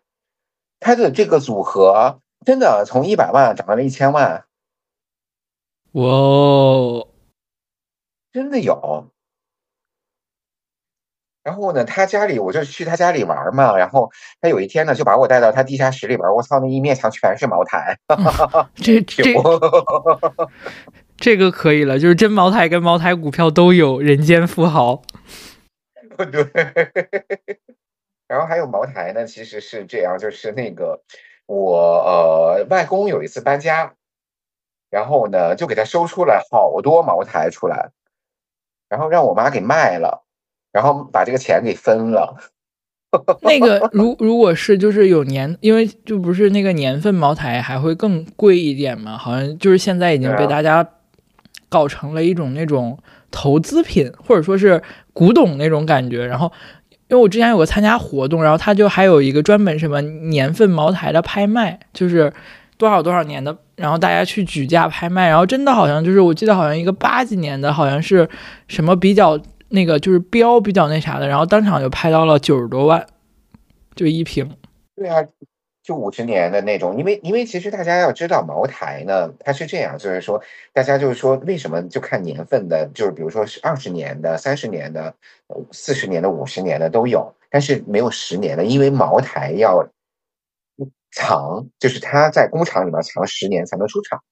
[0.82, 4.44] 他的这个组合真的从一百万涨到了一千万，
[5.94, 7.08] 哇，
[8.34, 9.10] 真的有。
[11.46, 13.78] 然后呢，他家里我就去他家里玩嘛。
[13.78, 16.28] 然后他有一天呢，就把我带到他地下室里边。
[16.28, 17.96] 我操，那一面墙全是茅台。
[18.74, 19.24] 这这
[21.16, 25.04] 这个可以了，就是真茅台跟茅台股票都有人间富豪。
[26.18, 26.50] 对。
[28.28, 31.04] 然后还有茅台呢，其实是这样，就是那个
[31.46, 33.94] 我呃外公有一次搬家，
[34.90, 37.92] 然后呢就给他收出来好多茅台出来，
[38.90, 40.25] 然后让我妈给卖了。
[40.76, 42.36] 然后把这个钱给分了。
[43.44, 49.18] 那个，如如果是就是有年，因为就不是那个年份茅台还会更贵一点嘛？
[49.18, 50.86] 好像就是现在已经被大家
[51.70, 53.00] 搞成了一种那种
[53.32, 54.84] 投资品，或者说是
[55.14, 56.26] 古董那种感觉。
[56.26, 56.52] 然后，
[57.08, 62.34] 因为我之前有个参加活动，然后他就还有一个专门什么年份茅台的拍卖，就是
[62.78, 68.28] 多少多少年的，然后大家去举价拍卖，然后真的好像就是我记得好像一个八几年的，好像是
[68.68, 69.40] 什么比较。
[69.76, 73.06] 那个就是标比较那啥的，然后当场就拍到了九十多万，
[73.94, 74.50] 就一瓶。
[74.96, 75.24] 对啊，
[75.84, 80.42] 就五十年的那种，因为因为其实大家要知道茅台呢，它是这样，就是说
[80.74, 85.14] 大家就是说为什么就看年份的，就是比如说是二十年的、三十年的、
[85.72, 89.88] 四十年的、五十年的都有，但是没有十年的，因为茅台要
[91.12, 94.24] 藏，就是它在工厂里面藏十年才能出厂。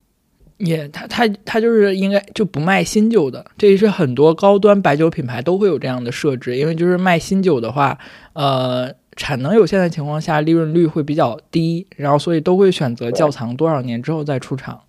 [0.58, 7.98] 也，他他他就是应该就不卖新酒的，这也是很多高端白酒品牌都会有这样的设置，因为就是卖新酒的话，
[8.34, 14.84] 呃，产能有限的情况下，利润率会比较低，然后所以都会选择窖藏多少年之后再出厂。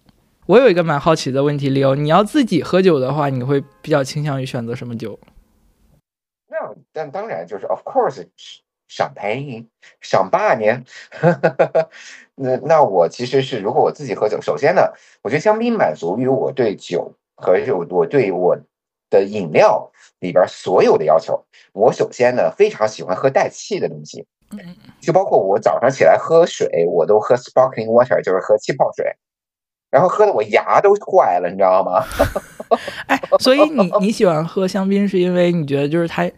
[0.46, 5.18] 我有一个蛮好奇的问题，Leo，你要自己喝酒的话，你会比较倾向于选择什么酒？
[6.48, 6.56] 那
[6.92, 8.24] 但当然就是，of course。
[8.88, 9.66] 想陪你，
[10.00, 10.84] 想八年，
[12.36, 14.92] 那那我其实是，如果我自己喝酒，首先呢，
[15.22, 18.58] 我觉得香槟满足于我对酒和就我对我
[19.10, 21.44] 的饮料里边所有的要求。
[21.72, 24.26] 我首先呢，非常喜欢喝带气的东西，
[25.00, 29.16] 就包括我早上起来喝水，我都喝 sparkling water，就是喝气泡水，
[29.90, 32.04] 然后喝的我牙都坏了，你知道吗？
[33.06, 36.30] 哎，所以你你喜欢喝香槟，是因为你觉得就是它。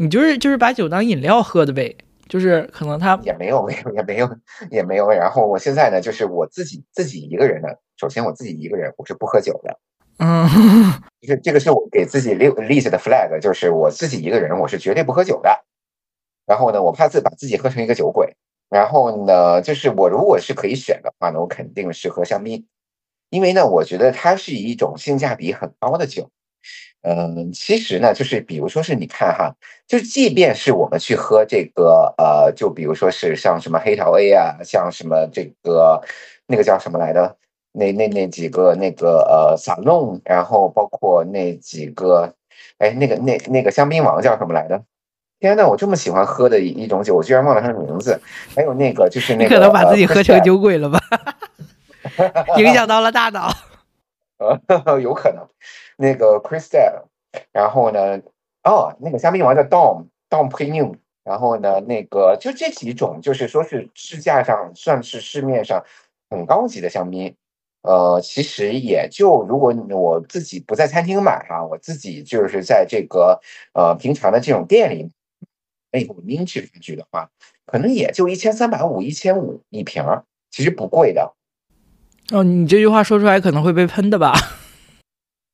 [0.00, 1.96] 你就是就是把酒当饮料喝的呗，
[2.28, 4.38] 就是可能他也没有没有也没有
[4.70, 5.10] 也没有。
[5.10, 9.78] 然后我现在呢，就是我自己自己一个人呢，首先我自己一个人我是不喝酒的，
[10.18, 10.48] 嗯，
[11.26, 15.64] 这这个是我给自己立立下的 flag，就是我自己一个人我是绝对不喝酒的。
[16.46, 18.36] 然后呢，我怕自把自己喝成一个酒鬼。
[18.70, 22.66] 然后呢，就是我如果是可以选的话呢，我肯定是喝香槟，
[23.30, 26.30] 因为呢，我觉得它是一种性价比很高的酒。
[27.02, 29.54] 嗯，其实呢，就是比如说是你看哈，
[29.86, 36.02] 就即便是我们去喝这个呃，就比如说是像什么黑桃 A 啊，像什么这个
[36.46, 37.36] 那个叫什么来的，
[37.72, 42.34] 那那那几个那个呃萨弄，然后包括那几个，
[42.78, 44.82] 哎，那个那那个香槟王叫什么来的？
[45.40, 48.20] 天呐，我这么喜欢喝的一种酒，我居然忘了它的名字。
[48.56, 51.00] 还有那个就是那个，可能把自己喝成酒鬼了吧？
[52.58, 53.48] 影响到了大脑。
[54.84, 55.46] 呃，有可能。
[55.98, 57.02] 那个 Crystal，
[57.52, 58.20] 然后呢，
[58.62, 65.84] 哦，那个香槟王叫 Dom Dom Premium，然后呢，那个就这几种，就是说是市价上算是市面上
[66.30, 67.34] 很高级的香槟。
[67.82, 73.40] 呃，其实也就如果我自己不在餐厅买哈，我自己就是在这个
[73.74, 75.10] 呃平常的这种店里。
[75.90, 77.30] 那我拎去出去的话，
[77.64, 81.32] 可能也就一千三百五、一千五一瓶儿，其实不贵的。
[82.30, 84.34] 哦，你这句话说出来可能会被喷的吧？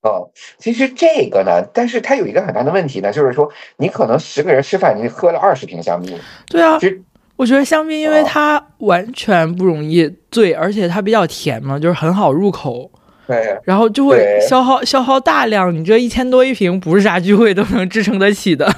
[0.04, 6.18] 哦，其实这个呢，但是它有一个很大的问题呢，就是说你可能十个人吃饭，你喝了二十瓶香槟。
[6.46, 7.02] 对啊，其实
[7.36, 12.90] 我觉得香槟，因为它完全不容易醉，而且它比较甜嘛，就是很好入口。
[13.26, 18.70] 对，然后就会消耗消耗大量，你这一千多一瓶，不是啥聚会都能支撑得起的。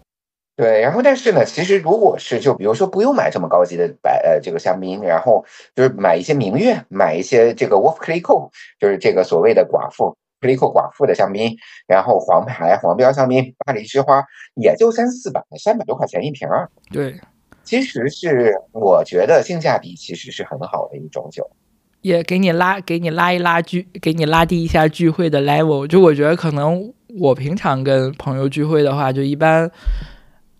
[0.56, 14.24] 对，然后但是呢，其实如果是就比如说不用买这么高级的白呃这个香槟，然后就是买一些明月，买一些这个 Wolf Clicquot，就是这个所谓的寡妇 Clicquot 寡妇的香槟，然后黄牌黄标香槟，巴黎之花
[14.54, 16.70] 也就三四百，三百多块钱一瓶儿。
[16.90, 17.20] 对，
[17.62, 21.48] 其实是我觉得性价比其实是很好的一种酒，
[22.02, 25.86] 也给你拉给你拉一拉聚，给你拉低一下聚会的 level。
[25.86, 29.70] 就我觉得可能我平常跟朋友聚会的话，就一般。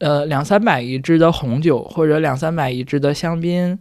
[0.00, 3.78] 呃，两三百一支的红酒，或者两三百一支的香槟，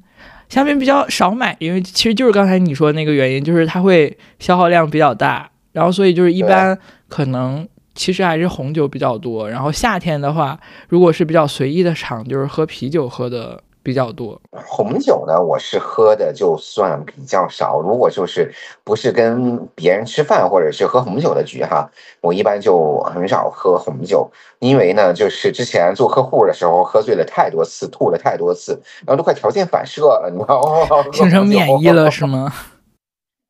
[0.49, 6.77] 香槟比较少买，因为其实就是刚才你说那个原因，就是它会消耗量比较大，然后所以就是一般
[7.07, 9.49] 可能其实还是红酒比较多。
[9.49, 13.61] 然后夏天的话，如果是比较随意的场，就是喝啤酒喝的。
[13.81, 17.79] 比较多红酒呢，我是喝的就算比较少。
[17.79, 18.53] 如果就是
[18.83, 24.29] 不是跟别人吃饭或者是喝红酒的局哈，我一般就很少喝红酒，
[24.59, 31.03] 因为呢，就是之前做客户的时候喝醉了太多次，吐了太多次，然后都快条件反射了，你知道吗？
[31.13, 32.53] 形成免疫了是吗？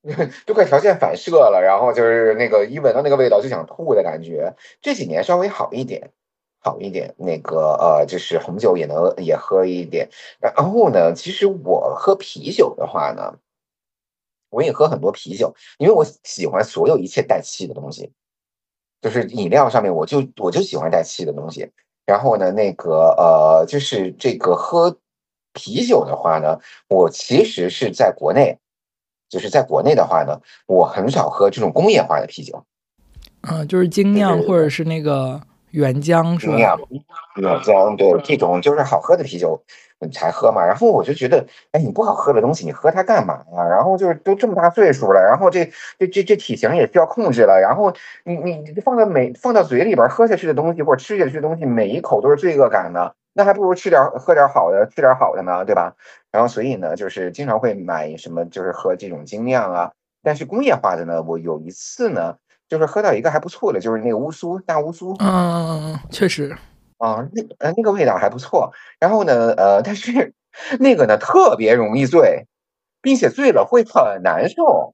[0.46, 4.56] 都快条件反射了，然后就是那个一闻到那个味道就想吐的感觉。
[4.82, 6.12] 这几年稍微好一点。
[6.62, 10.10] 好一点，那个呃，就是红酒也能也喝一点。
[10.42, 13.34] 然后呢，其实我喝啤酒的话呢，
[14.50, 18.12] 我也喝很多啤酒，因为我喜欢所有一切带气的东西，
[19.02, 21.72] 就是饮料上面我就我就喜欢带气的东西。
[22.06, 24.98] 然后呢，那个呃，就是这个喝
[25.54, 26.60] 啤酒的话呢，
[26.90, 28.58] 我其实是在国内，
[29.30, 32.66] 就是在国内的话呢，我很少喝这种工业化的啤酒，
[33.50, 35.42] 嗯，就是精酿或者是那个。
[35.72, 36.56] 原浆是吧？
[37.36, 39.62] 原浆对，这种就是好喝的啤酒
[40.12, 40.66] 才喝嘛。
[40.66, 43.64] 然后我就觉得，哎，你不好喝的东西，你喝它干嘛呀？
[43.70, 47.60] 然后就是都这么大岁数了，然后这这这这体型也需要控制了。
[47.62, 55.96] 然后你你放到每放到嘴里边喝下去的东西，或者吃下去的东西，每一口都是罪恶感的，那还不如吃点喝点好的，吃点好的呢，对吧？
[56.30, 59.92] 然后所以呢，就是经常会买什么，就是喝这种精酿啊。
[60.22, 62.36] 但是工业化的呢，我有一次呢。
[62.70, 66.56] 就是喝到一个还不错的，就是那个乌苏大乌苏，嗯，确实，
[67.00, 68.72] 啊，那呃那个味道还不错。
[69.00, 70.36] 然后呢，呃，但是
[70.80, 72.46] 那个呢特别容易醉，
[73.02, 74.94] 并且醉了会很难受。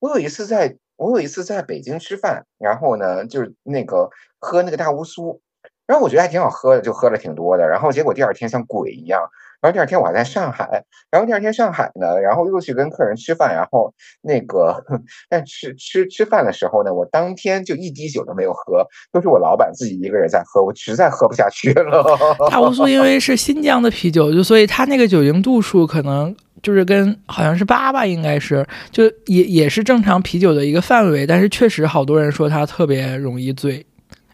[0.00, 5.40] 我有一次在，我有一次在北京吃饭，然后呢就是那个喝那个大乌苏，
[5.86, 7.66] 然后我觉得还挺好喝的，就喝了挺多的。
[7.66, 9.20] 然后结果第二天像鬼一样。
[9.60, 14.84] 然后第二天我还在上海，然后第二天上海呢，然后又去跟客人吃饭，然后那个
[15.28, 22.04] 但吃吃吃饭的时候呢，我当天就一滴酒都没有喝，都是我老板自己一个人在喝，我实在喝不下去了。
[22.50, 33.86] 大乌苏因为是新疆的啤酒，就所以它那个酒精度数可能就是跟好像是八吧，应该是就也也是正常啤酒的一个范围，但是确实好多人说它特别容易醉。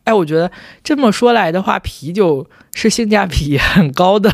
[0.08, 0.50] 哎，我觉得
[0.82, 4.32] 这么说来的话，啤酒是性价比很高的。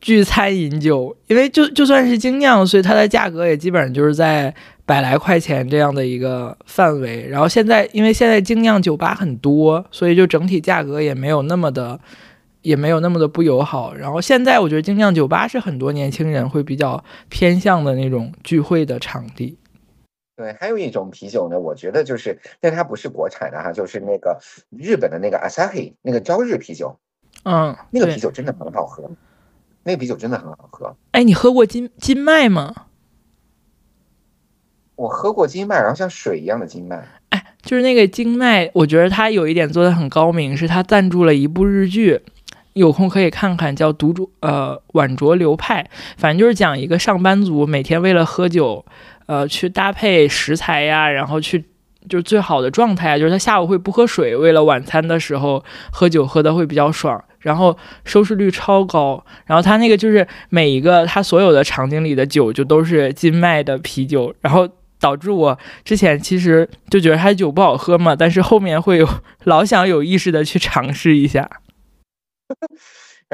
[0.00, 4.54] 聚餐饮酒，因为就就算是精酿，所以它的价格也基本上就是在
[4.86, 7.26] 百来块钱这样的一个范围。
[7.28, 11.98] 然后现在因为现在精酿酒吧很多，所以就整体价格也没有那么的。
[12.64, 13.94] 也没有那么的不友好。
[13.94, 19.58] 然后现在我觉得精酿酒吧是很多年轻人会比较偏向的那种聚会的场地。
[20.36, 26.98] 对，还有一种啤酒呢，我觉得就是，但它不是国产的哈，就是那个日本的那个 Asahi 那个朝日啤酒。
[27.44, 29.10] 嗯，那个啤酒真的很好喝，
[29.82, 30.96] 那个啤酒真的很好喝。
[31.12, 32.74] 哎，你喝过金金麦吗？
[34.96, 37.06] 我喝过金麦，然后像水一样的金麦。
[37.30, 42.22] 哎，就是那个金麦，我觉得它有一点做的很高明，是它赞助了一部日剧。
[42.74, 48.84] 有空可以看看，叫《独酌》呃，晚酌流派，反正就是讲一个上班族每天为了喝酒，
[49.26, 51.64] 呃，去搭配食材呀，然后去
[52.08, 64.68] 就是最好的状态啊，就是他下午会不喝水，为了晚餐的时候喝酒喝的会比较爽，然后收视率超高，然后他那个就是每一个他所有的场景里的酒就都是金麦的啤酒，然后
[65.00, 69.08] 导致我之前其实就觉得他酒不好喝嘛，但是后面会有
[69.44, 71.48] 老想有意识的去尝试一下。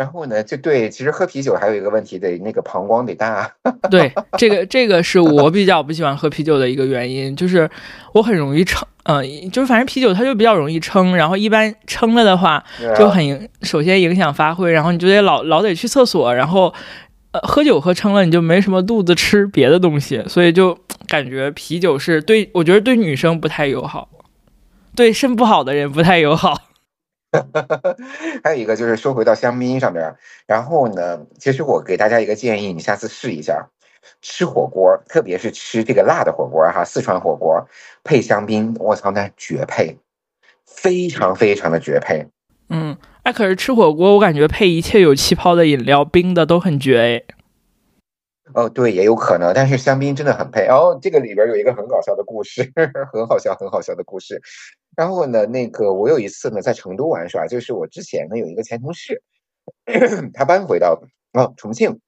[0.00, 3.52] 然后呢，就对，其实喝啤酒还有一个问题，得那个膀胱得大。
[3.90, 7.68] 对，这个这个是我比较不喜欢喝啤酒的一个原因，就是
[8.14, 12.64] 我很容易撑，嗯，就是反正啤酒它就比较容易撑，然后一般撑了的话
[12.96, 16.72] 就很首先影响发挥，然后你就得老老得去厕所，然后
[17.32, 24.08] 呃喝酒喝撑了你就没什么肚子吃别的东西，所以就感觉啤酒是对我觉得对女生不太友好，
[24.96, 26.56] 对肾不好的人不太友好。
[28.42, 30.16] 还有一个就是说回到香槟上面，
[30.46, 33.68] 然后呢，其实我给大家一个建议，你下次试一下，
[34.20, 37.68] 吃火锅，特别是吃这个辣的火锅哈，四川火锅
[38.02, 39.98] 配香槟，我操，那绝配，
[40.66, 42.26] 非常非常的绝配。
[42.68, 47.22] 嗯，哎，可是吃火锅，我感觉配一切有气泡的饮料，冰的都很绝哎。
[48.52, 50.66] 哦，对，也有可能，但是香槟真的很配。
[50.66, 52.72] 哦，这个里边有一个很搞笑的故事，
[53.12, 54.42] 很好笑，很好笑的故事。
[55.00, 59.22] 然后呢，那个我有一次呢在成都玩耍，就是我之前呢有一个前同事，
[60.34, 61.00] 他搬回到
[61.32, 62.00] 哦重庆，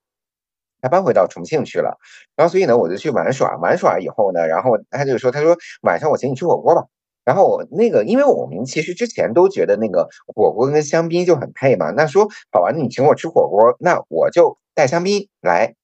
[0.83, 1.97] 他搬回到重庆去了。
[2.37, 6.85] 然后所以呢我就去玩耍，玩耍以后呢，然后他就说，他说晚上我请你吃火锅吧。
[7.25, 15.77] 然后我那个因为我们其实之前都觉得那个火锅跟香槟就很配嘛，那说好啊，你请我吃火锅，那我就带香槟来。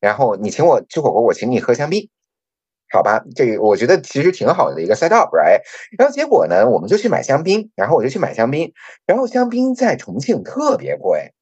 [0.00, 2.08] 然后你请我吃火锅，我请你喝香槟，
[2.90, 3.24] 好吧？
[3.34, 5.60] 这个我觉得其实挺好的一个 set up，right？
[5.98, 8.72] 然后结果呢，我们就去买香槟，然后我就去买香槟，
[9.06, 11.32] 然后香槟在重庆特别贵，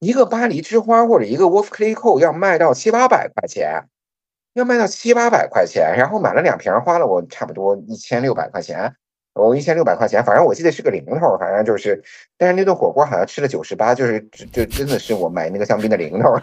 [0.00, 3.84] 一个巴黎之花或者一个 Wolf c l i c o 要卖到七八百块钱，
[4.54, 8.94] 要卖到七八百块钱，然后买了两瓶，花了我差不多一千六百块钱。
[9.46, 12.02] 我一千六百块钱，反正我记得是个零头，反正就是，
[12.36, 14.20] 但是那顿火锅好像吃了九十八，就是
[14.52, 16.36] 就真的是我买那个香槟的零头，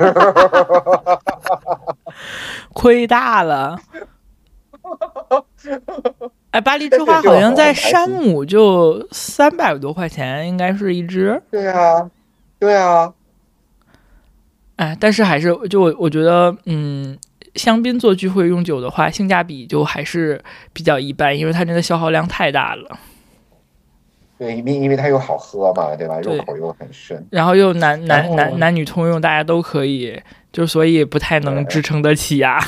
[2.73, 3.77] 亏大了。
[6.51, 11.41] 哎，巴黎之花好像在山姆就三百多块钱，应该是一支。
[11.51, 12.09] 对啊，
[12.59, 13.13] 对啊。
[14.77, 17.17] 哎，但是还是就我我觉得，嗯。
[17.55, 22.99] 香槟做聚会用酒的话，性价比就还是比较一般，因为它真的消耗量太大了。
[24.37, 26.19] 对，因为因为它又好喝嘛，对吧？
[26.19, 32.59] 入口又很顺，然后又男男男男女通用，大家都可以，就所以不太能支撑得起呀。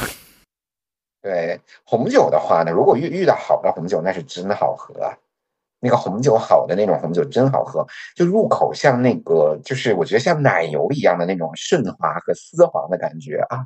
[1.22, 4.94] 对，红酒的话呢，如果遇遇到好的红酒，那是真好喝。
[5.80, 13.66] 那个红酒好的那种红酒真好喝，就入口像那个，就是我觉得像奶油一样的那种顺滑和丝滑的感觉啊。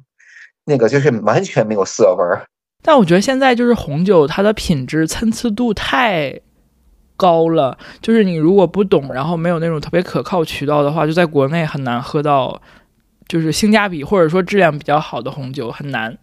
[0.71, 2.47] 那个就是完全没有涩味儿，
[2.81, 6.39] 但我觉得现在就是红酒，它的品质参差度太
[7.17, 7.77] 高了。
[8.01, 12.61] 就是你如果不懂，然后没有那种特别可靠渠道的话，就在国内很难喝到
[13.27, 16.17] 就是性价比或者说质量比较好的红酒，很难。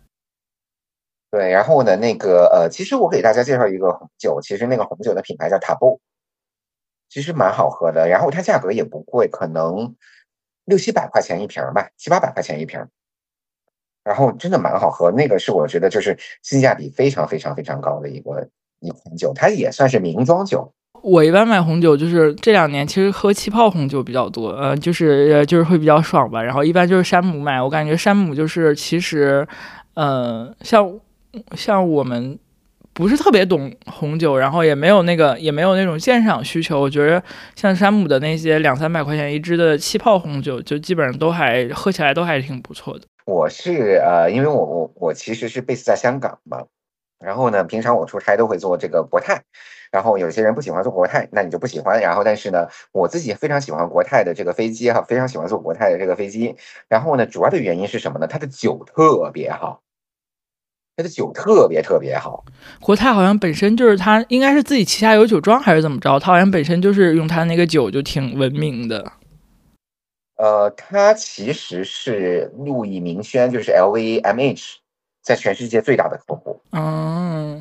[1.30, 6.00] 对，然后呢，那个呃，其实我给大家介绍一个红酒，其实那个红酒的品牌叫塔布，
[7.10, 9.94] 其实蛮好喝的，然后它价格也不贵，可能
[10.64, 12.80] 六七百块钱一瓶吧，七八百块钱一瓶。
[14.08, 18.48] 然后真的蛮好喝，那个是我觉得就是性价比非常非常非常高的一个
[18.80, 20.72] 一款酒，它也算是名庄酒。
[21.02, 26.42] 我一般买红酒就是这两年其实喝气泡红酒比较多，呃，就是呃就是会比较爽吧。
[26.42, 29.46] 然后一般就是山姆买，我感觉山姆就是其实，
[29.92, 30.90] 呃，像
[31.54, 32.36] 像我们
[32.92, 37.22] 不是特别懂红酒，然后也没有那个也没有那种鉴赏需求，我觉得
[37.54, 43.04] 像山姆的那些两三百块钱一支的气泡红酒，就基本上都还喝起来都还挺不错的。
[43.28, 46.64] 我是呃，因为我我我其实是 base 在香港嘛，
[47.22, 49.42] 然后呢，平常我出差都会坐这个国泰，
[49.92, 52.00] 然后有些人不喜欢坐国泰，那你就不喜欢。
[52.00, 56.56] 然后但是呢，我自己非常喜欢国泰的这个飞机哈，非常喜欢坐国泰的这个飞机。
[56.88, 58.26] 然后呢，主要的原因是什么呢？
[58.26, 59.82] 它的酒特别好，
[60.96, 62.46] 它的酒特别特别好。
[62.80, 66.18] 国泰好像本身就是它应该是自己旗下有酒庄还是怎么着？
[66.18, 69.12] 它好像本身就是用它那个酒就挺闻名的。
[70.38, 74.76] 呃，它其实是路易明轩，就是 LVMH
[75.20, 76.60] 在全世界最大的客户。
[76.70, 77.60] 嗯，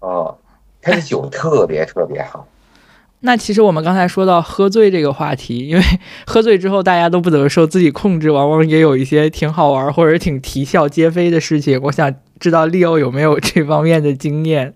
[0.00, 0.36] 哦，
[0.82, 2.46] 它的酒特别特别好。
[3.22, 5.82] 那其实我们刚才说到喝醉这个话题，因为
[6.26, 11.80] 喝醉之后大家都不怎么受自己控制，往往也有一些挺好玩或者挺啼笑皆非的事情。
[11.84, 14.74] 我想知道 Leo 有没有这方面的经验？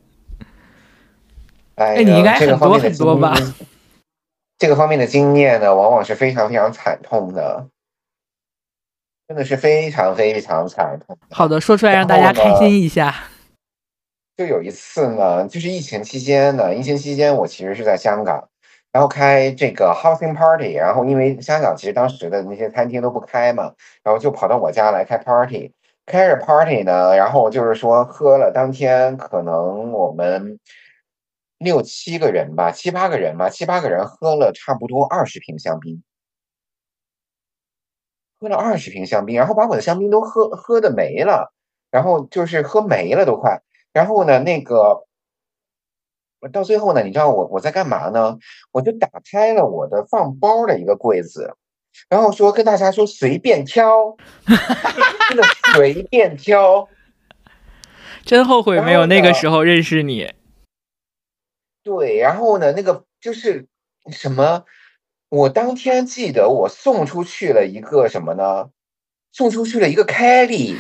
[1.75, 3.37] 哎，你应该很多很多吧？
[4.57, 7.67] 这个方面的经验呢，往往是非常非常惨痛的，
[9.27, 11.19] 真的是非常非常惨痛。
[11.31, 13.13] 好的，说出来让大家开心一下。
[14.37, 18.49] 就有一次呢，就是疫情期间呢，疫情期间我其实是在香港，
[18.93, 23.73] 然后开这个 housing party，然后因为香港其实当时的那些餐厅都不开嘛，
[24.05, 25.73] 然后就跑到我家来开 party，
[26.07, 30.59] 开着 party 呢，然后就是说喝了，当天可能我们。
[31.59, 36.03] 六七个人吧，七八个人吧，七八个人喝了差不多二十瓶香槟，
[38.39, 41.53] 喝了二十瓶香槟，然后把我的香槟都喝喝的没了，
[41.91, 45.07] 然后就是喝没了都快，然后呢，那个
[46.53, 48.37] 到最后呢，你知道我我在干嘛呢？
[48.71, 51.57] 我就打开了我的放包的一个柜子，
[52.11, 54.15] 然后说跟大家说随便挑，
[55.29, 55.43] 真的
[55.75, 56.87] 随便挑，
[58.27, 60.35] 真后悔没有那个时候认识你。
[61.85, 63.67] 对，然后呢，那个就是
[64.11, 64.65] 什么？
[65.29, 68.71] 我当天记得我送出去了一个什么呢？
[69.33, 70.77] 送出去了一个凯利，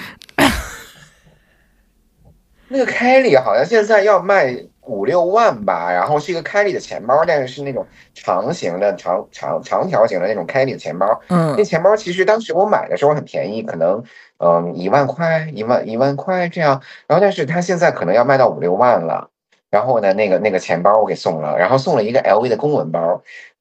[2.68, 5.90] 那个凯利好像现在要卖五六万吧。
[5.92, 7.84] 然后是一个凯利的钱包，但是是那种
[8.14, 11.20] 长形的、长长长条形的那种凯利的钱包。
[11.28, 14.05] 嗯，那钱包其实当时我买的时候很便宜，可能
[14.38, 16.80] 嗯一万块、一万一万块这样。
[17.09, 19.30] 然后但是它现在可能要卖到五六万了。
[19.75, 23.20] 然后呢，那个那个钱包我给送了，然后送了一个 LV 的公文包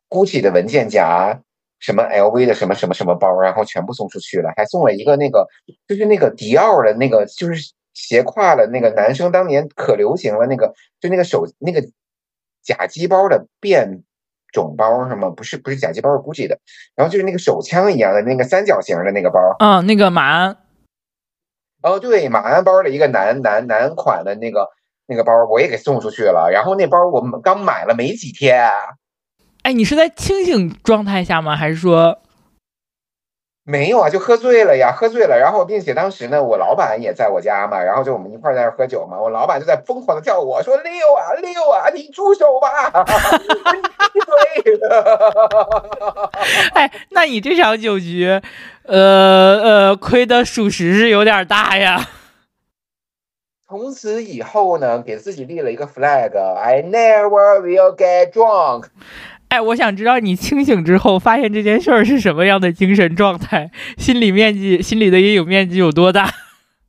[0.10, 1.42] ，GUCCI 的文件夹，
[1.80, 5.48] 什么 LV 的什么什么什么包，然后全部送出去了，还送了一个那个
[5.88, 11.84] 就是那个迪奥的那个就是斜挎的那个男生当年可流行了那个就那个手那个
[12.62, 14.04] 假机包的变
[14.52, 15.32] 种包是吗？
[15.32, 16.60] 不是不是假机包是 GUCCI 的，
[16.96, 20.58] 然后就是那个手枪一样的那个三角形的那个包，嗯，那个马鞍，
[21.82, 24.70] 哦对，马鞍包的一个男男男款的那个。
[25.08, 28.70] 那个包我也给送出去了，然后那包我们刚买了没几天。
[29.64, 31.56] 哎，你是在清醒状态下吗？
[31.56, 32.20] 还是说
[33.66, 34.10] 没有啊？
[34.10, 35.40] 就喝醉了呀，喝醉了。
[35.40, 39.18] 然后，并且当时呢，我老板也在我家嘛，然后就我们一块在那喝酒嘛。
[39.22, 42.92] 我老板就在疯狂的叫我说：“六啊六啊，你住手吧！”
[44.14, 46.30] 醉了。
[46.76, 48.42] 哎，那你这场酒局，
[48.84, 52.06] 呃呃，亏的属实是有点大呀。
[53.68, 58.88] 从此以后呢，给自己立了一个 flag，I never will get drunk。
[59.48, 66.30] 哎，我想知道你清醒之后发现这件事儿是什么样的精神状态，心理面积、心理的阴影面积有多大？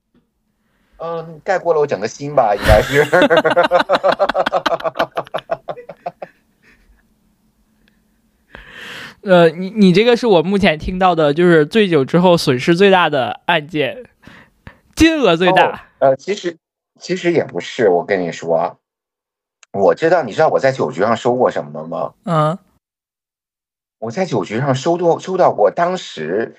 [0.98, 3.04] 嗯，盖过了我整个心吧，应该是。
[9.22, 14.04] 呃，你你这个是我目前听到的，就是醉酒之后损失最大的案件，
[14.94, 15.86] 金额最大。
[15.98, 16.56] 呃，其实。
[17.04, 18.78] 其实也不是，我跟你说，
[19.74, 22.14] 我知道，你知道我在酒局上收过什么吗？
[22.24, 22.58] 嗯，
[23.98, 26.56] 我在酒局上收到收到过，当时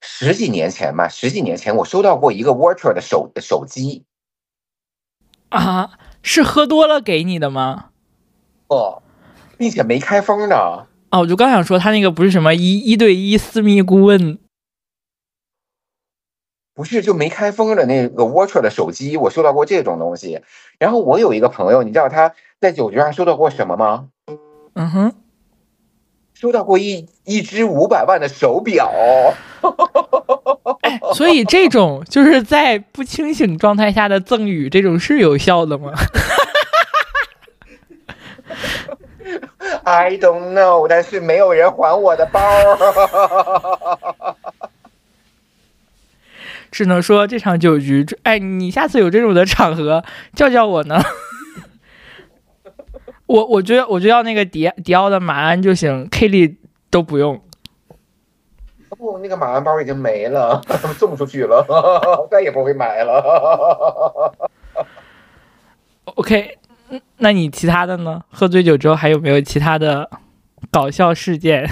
[0.00, 4.06] 十几年前吧，十几年前我收到过一个 Water 的手手机。
[5.50, 7.90] 啊，是喝多了给你的吗？
[8.68, 9.02] 哦，
[9.58, 10.86] 并且没开封的。
[11.10, 14.38] 哦，我就刚想说，他那个不是什么一一对一私密顾问。
[16.74, 20.40] 不是就没开封的那个 Watcher 的手机，我收到过这种东西。
[20.78, 24.08] 然后我有一个朋友，你知道他在酒局上收到过什么吗？
[24.74, 25.12] 嗯哼，
[26.32, 28.90] 收到过一一只五百万的手表。
[30.80, 35.92] 哎，所以这种就是在不清醒状态下的赠与，这种是有效的吗
[39.84, 42.40] ？I don't know，但是没有人还我的包。
[46.72, 50.02] 只能说这场酒局，哎，你下次有这种的场合
[50.34, 51.00] 叫叫我呢。
[53.26, 56.56] 我我觉得我就要那个迪迪奥的马鞍就行，K 利
[56.90, 57.40] 都不用。
[58.98, 60.60] 不，那个马鞍包已经没了，
[60.98, 61.64] 送出去了，
[62.30, 64.32] 再也不会买了。
[66.04, 66.58] OK，
[67.18, 68.22] 那你其他的呢？
[68.30, 70.08] 喝醉酒之后还有没有其他的
[70.70, 71.68] 搞笑事件？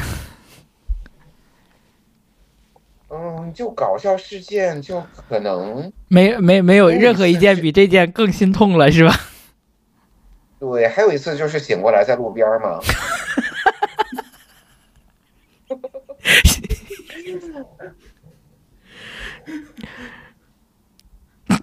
[3.11, 9.15] 嗯，嗯，就搞笑事件，就可能没没没有任何一件比这件更心痛了，是吧？
[10.59, 12.79] 对，还有一次就是醒过来在路边嘛。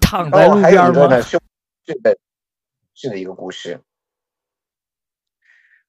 [0.00, 1.20] 躺在路边吗？
[1.20, 2.18] 是的，
[2.94, 3.80] 是的一个故事。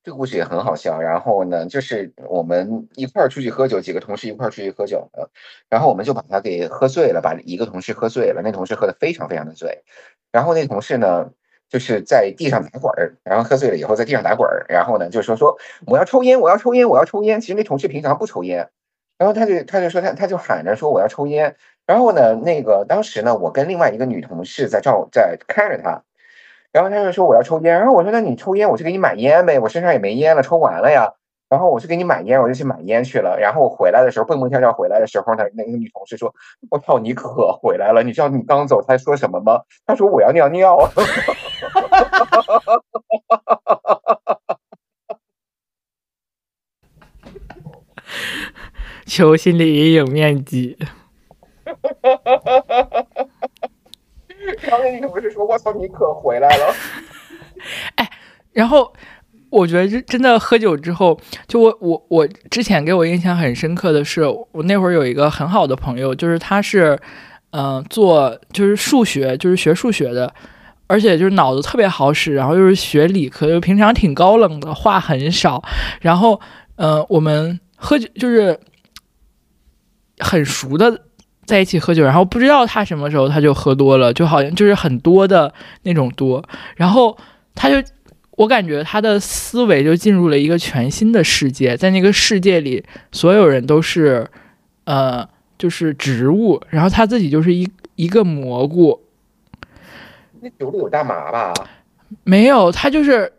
[0.04, 1.00] 这个故事也很好笑。
[1.02, 5.30] 然后呢，就是我们一块儿出去喝酒，几个同事一块儿出去喝酒的，
[5.70, 8.42] 然后我们就把他给喝醉了，把一个同事喝醉了。
[8.44, 9.84] 那同事喝的非常非常的醉，
[10.32, 11.30] 然后那同事呢，
[11.70, 17.42] 就是在地上打滚儿，然后喝醉了以后在地上打滚儿，然后呢就说说我要抽烟，我要抽烟，我要抽烟。
[17.42, 18.70] 其实那同事平常不抽烟，
[19.18, 21.56] 然后他就他就说他他就喊着说我要抽烟。
[21.86, 26.04] 然后呢，那个当时呢，我跟另外一个女同事在照在看着他。
[26.72, 31.14] 然后他就说我要抽烟，然后我说那你抽烟，我去给你买烟呗，我身上也没烟了，抽完了呀。
[31.50, 33.40] 然后我去给你买烟，我就去买烟去了。
[33.40, 36.32] 然后我回来的时候蹦蹦跳跳回来的时候呢，那个女同事说
[36.70, 38.04] ：“我操，你可回来了！
[38.04, 39.62] 你知道你刚走他说什么吗？
[39.88, 40.78] 他说我要尿尿。
[49.08, 50.78] 求心理阴影面积。
[54.68, 56.76] 刚才你可不是说我操，你可回来了？
[57.96, 58.10] 哎，
[58.54, 58.94] 然后
[59.50, 66.98] 我觉得真真的喝酒之后，就我我我之前给我印象很深刻的是，我那会儿有一个很好的朋友，就是他是
[67.52, 70.34] 嗯做就是数学，就是学数学的，
[70.88, 75.64] 而且就是脑子特别好使，然后又是学理科，就平常挺高冷的，话很少。
[76.02, 76.40] 然后
[76.78, 78.60] 嗯，我们喝酒就是
[80.20, 81.06] 很熟的。
[81.50, 87.18] 在一起喝酒，然后不知道他什么时候他就喝多了，就好像就是很多的那种多，然后
[87.56, 87.76] 他就
[88.38, 94.28] 我感觉他的思维就进入了一个全新的世界，在那个世界里，所有人都是
[94.84, 95.28] 呃
[95.58, 99.02] 就是植物，然后他自己就是一一个蘑菇。
[100.42, 101.52] 那酒里有大麻吧？
[102.24, 103.34] 没有，他就是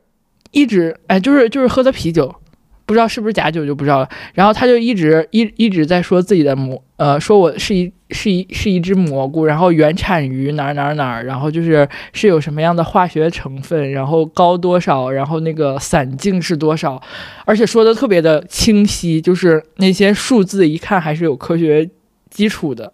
[0.51, 2.35] 一直哎，就是就是喝的啤酒。
[2.91, 17.01] 不知道是不是假酒就不知道了，然后他就一直一一直在说自己的蘑，呃，说我是一是一是一只蘑菇，然后原产于哪儿哪儿哪儿，然后就是是有什么样的化学成分，然后高多少，然后那个散净是多少，
[17.45, 21.89] 而且说的特别的清晰，就是那些数字一看还是有科学
[22.29, 22.93] 基础的，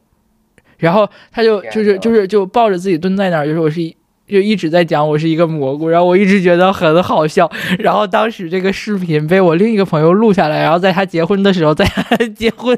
[0.76, 3.97] 然后他就就是就是就抱着自己蹲在那儿，就说我是一。
[4.27, 7.51] 就一直在讲我是一个蘑菇，然后我一直觉得很好笑。
[7.79, 12.77] 然后当时这个视频被我另一个朋友录下来，然后在他结婚的时候，在他 结婚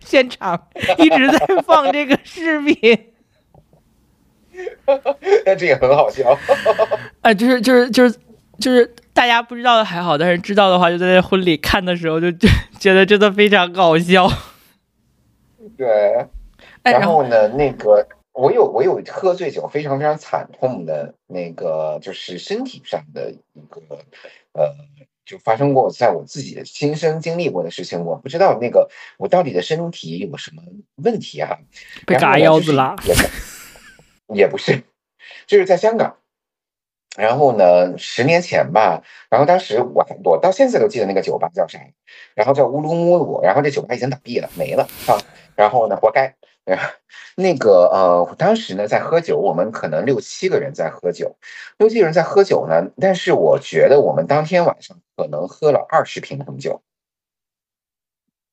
[0.00, 0.68] 现场
[0.98, 2.76] 一直在放这个视频。
[5.44, 6.38] 但这也很好笑。
[7.20, 8.18] 哎，就是就是就是
[8.58, 14.26] 就是大家不知道的还好，但是知道的话，就在那婚礼看的时候就就觉得真的非常搞笑。
[15.76, 15.86] 对，
[16.82, 18.06] 然后呢，那个。
[18.36, 23.80] 我有我有喝醉酒非常非常惨痛的那个，就是身体上的一个
[24.52, 24.74] 呃，
[25.24, 28.04] 就发生过在我自己的亲身经历过的事情。
[28.04, 30.62] 我不知道那个我到底的身体有什么
[30.96, 31.58] 问题啊？
[32.06, 32.94] 被嘎腰子了？
[34.34, 34.82] 也不是，
[35.46, 36.18] 就是在香港。
[37.16, 41.80] 然后呢，十年前吧，然后当时我我到现在都记得那个酒吧叫啥，
[42.34, 45.16] 然后叫乌鲁木鲁，然后这酒吧已经倒闭了，没了啊。
[45.54, 46.36] 然后呢，活该。
[47.36, 51.36] 那个呃，当时呢在喝酒，我们可能六七个人在喝酒，
[51.78, 52.90] 六七个人在喝酒呢。
[53.00, 56.82] 但是我觉得我们当天晚上可能喝了二十瓶红酒。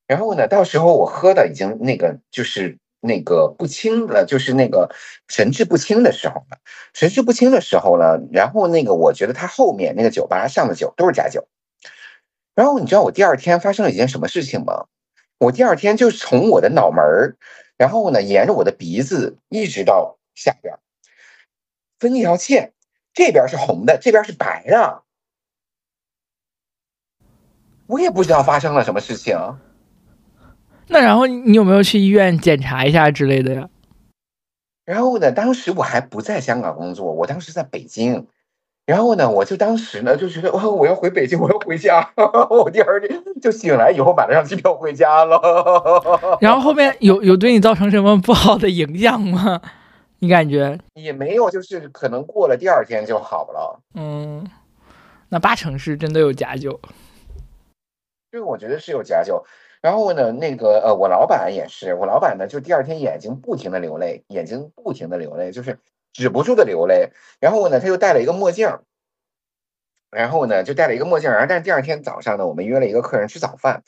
[0.06, 4.94] 然后呢，到时候我喝的已经那个就是那个不清了，就是那个
[5.28, 6.60] 神志不清的时候了。
[6.94, 11.48] 神志不清的时候呢，然后那个我觉得他后面那个酒吧上的酒都是假酒。
[12.54, 14.86] 然后你知道我第二天发生了一件什么事情吗？
[15.40, 17.38] 我第二天就从我的脑门儿。
[17.78, 20.78] 然后呢，沿着我的鼻子一直到下边，
[22.00, 22.74] 分一条线，
[23.14, 25.04] 这边是红的，这边是白的。
[27.88, 29.38] 我也不知道发生了什么事情。
[30.88, 33.70] 那然后你有没有去医院检查一下之类的呀？
[34.86, 38.28] 然后呢，当时我还不在香港工作，我当时在北京。
[38.86, 42.12] 然后呢，我就当时呢就觉得，哇，我要回北京，我要回家。
[42.50, 45.40] 我第二天就醒来以后买了张机票回家了。
[46.42, 49.62] 然后后面有有对你造成什么不好的影响吗？
[50.20, 53.80] 你感觉也没有，就是可能过了第二天就好了。
[53.94, 54.46] 嗯，
[55.30, 56.80] 那八成是真的有假酒。
[58.32, 59.46] 对，我觉得是有假酒。
[59.82, 65.80] 然后呢，那个呃，我老板也是，我老板呢就第二天眼睛不停的流泪，眼睛不停的流泪，就是。
[66.14, 67.10] 止不住的流泪，
[67.40, 68.78] 然后呢，他又戴了一个墨镜，
[70.12, 73.82] 然后呢，就戴了一个墨镜，然后但是第二天早上呢，我们约了一个客人吃早饭，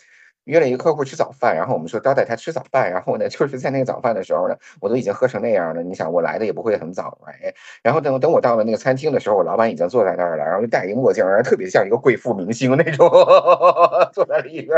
[0.46, 5.84] 约了一个客户吃早饭，然后我们说招待他吃早饭，然后呢，就是在那个早饭的时候呢，我都已经喝成那样了。
[5.84, 7.54] 你想，我来的也不会很早哎，
[7.84, 13.08] 然后等等我到了那个餐厅的时候，我老板已经坐在那儿了，然后就戴一个墨镜，然后特别像一个贵妇明星那种，
[14.12, 14.76] 坐在里边。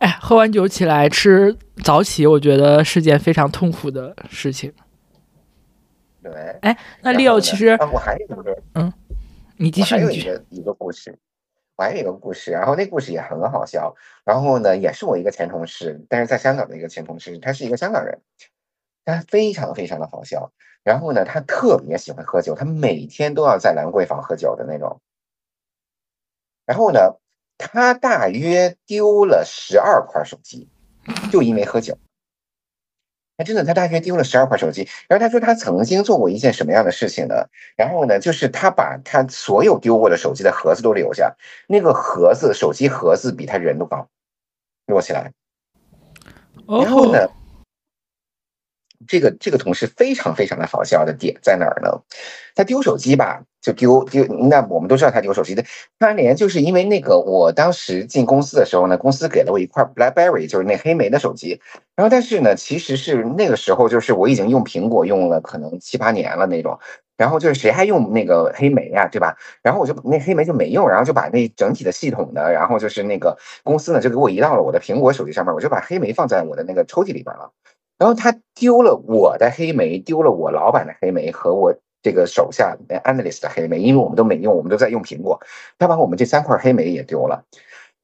[0.00, 4.70] 哎，喝完酒起来吃早起，我觉得是件非常痛苦的事情。
[6.32, 8.92] 对，哎，那 Leo 其实我还有一个，嗯，
[9.56, 11.16] 你继续，还有一个一个故事。
[11.76, 13.94] 我还有一个故事，然后那故事也很好笑。
[14.24, 18.22] 然后呢，也是我一个前同事，但是在香港的一个前同事，他是一个香港人，
[19.04, 20.52] 他非常非常的好笑。
[20.82, 25.00] 然后呢，他特别喜欢喝酒，他每天都要在兰桂坊喝酒的那种。
[26.64, 27.16] 然后呢，
[27.58, 30.68] 他大约丢了十二块手机，
[31.30, 31.98] 就因为喝酒。
[33.36, 34.88] 他真的，他大概丢了十二块手机。
[35.08, 37.46] 然后他说，他曾经做过一件什么样的事情呢？
[37.76, 41.36] 然后呢，就是他把他所有丢过的手机的盒子都留下，
[41.68, 44.08] 那个盒子，手机盒子比他人都高，
[44.86, 45.32] 摞起来。
[46.66, 47.28] 然后呢？
[49.06, 52.00] 这个这个同事非常非常的好笑的点在哪儿呢？
[52.54, 54.24] 他丢手机吧，就丢丢。
[54.48, 55.64] 那我们都知道他丢手机的。
[55.98, 61.60] 他连就是因为那个，我当时进公司的时候呢，公司给了我一块 BlackBerry，就是那黑莓的手机。
[61.96, 66.78] 然后但是呢，其实是那个时候就是我已经用苹果用了可能七八年了那种。
[67.18, 69.34] 然后就是谁还用那个黑莓呀，对吧？
[69.62, 77.50] 然后我就那黑莓就没用，然后就把那整体的系统的，然后就是那个公司呢就给我移到了我的苹果手机上面，我就把黑莓放在我的那个抽屉里边了。
[77.98, 81.74] 然后他丢了我的黑莓，丢了我老板的黑莓和我
[82.06, 85.40] 这个手下 analyst 的黑莓，因为我们都没用，我们都在用苹果。
[85.76, 87.42] 他把我们这三块黑莓也丢了。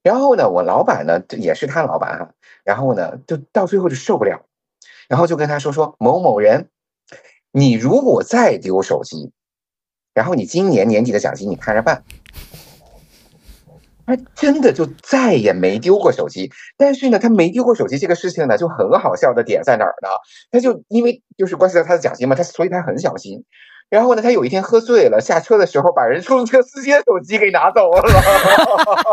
[0.02, 2.30] 然后呢，我老板呢也是他老板哈，
[2.64, 4.40] 然后呢就到最后就受不了，
[5.08, 6.68] 然后就跟他说说某某人，
[7.52, 9.30] 你如果再丢手机，
[10.14, 12.02] 然后你今年年底的奖金你看着办。
[14.04, 20.08] 他真的就再也没丢过手机，但是呢，他没丢过手机这个事情呢，就很好笑的点在哪儿呢？
[20.50, 23.44] 他就因为就是关系到他的奖金嘛，他所以他很小心。
[23.92, 28.02] 然后呢，他有一天喝醉了，下车的时候把人出租车司机的手机给拿走了。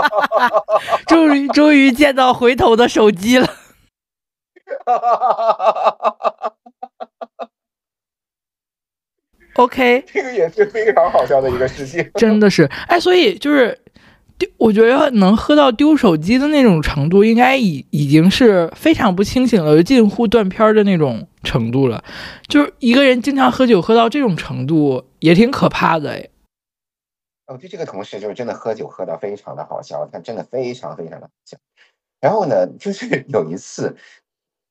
[1.05, 3.53] 终于，终于见到回头的手机了。
[9.55, 12.09] OK，这个也是非常好笑的一个事情。
[12.13, 13.77] 真的是，哎，所以就是。
[14.39, 22.03] 丢，我觉得能喝到丢手机的那种程度，应该已已经是非常不清醒了，近乎断片的那种程度了。
[22.47, 26.29] 就是一个人经常喝酒喝到这种程度，也挺可怕的哎。
[27.47, 31.57] 我对这个同事就是真的喝酒喝到非常的好笑，他真的非常非常的好笑。
[32.21, 33.97] 然后呢，就是 有一次，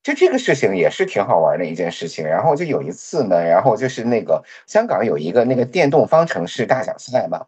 [0.03, 2.25] 就这个事情也是挺好玩的一件事情。
[2.25, 7.47] 然后就有一次呢，然后就是那个香港有一个那个电动方程式大奖赛嘛。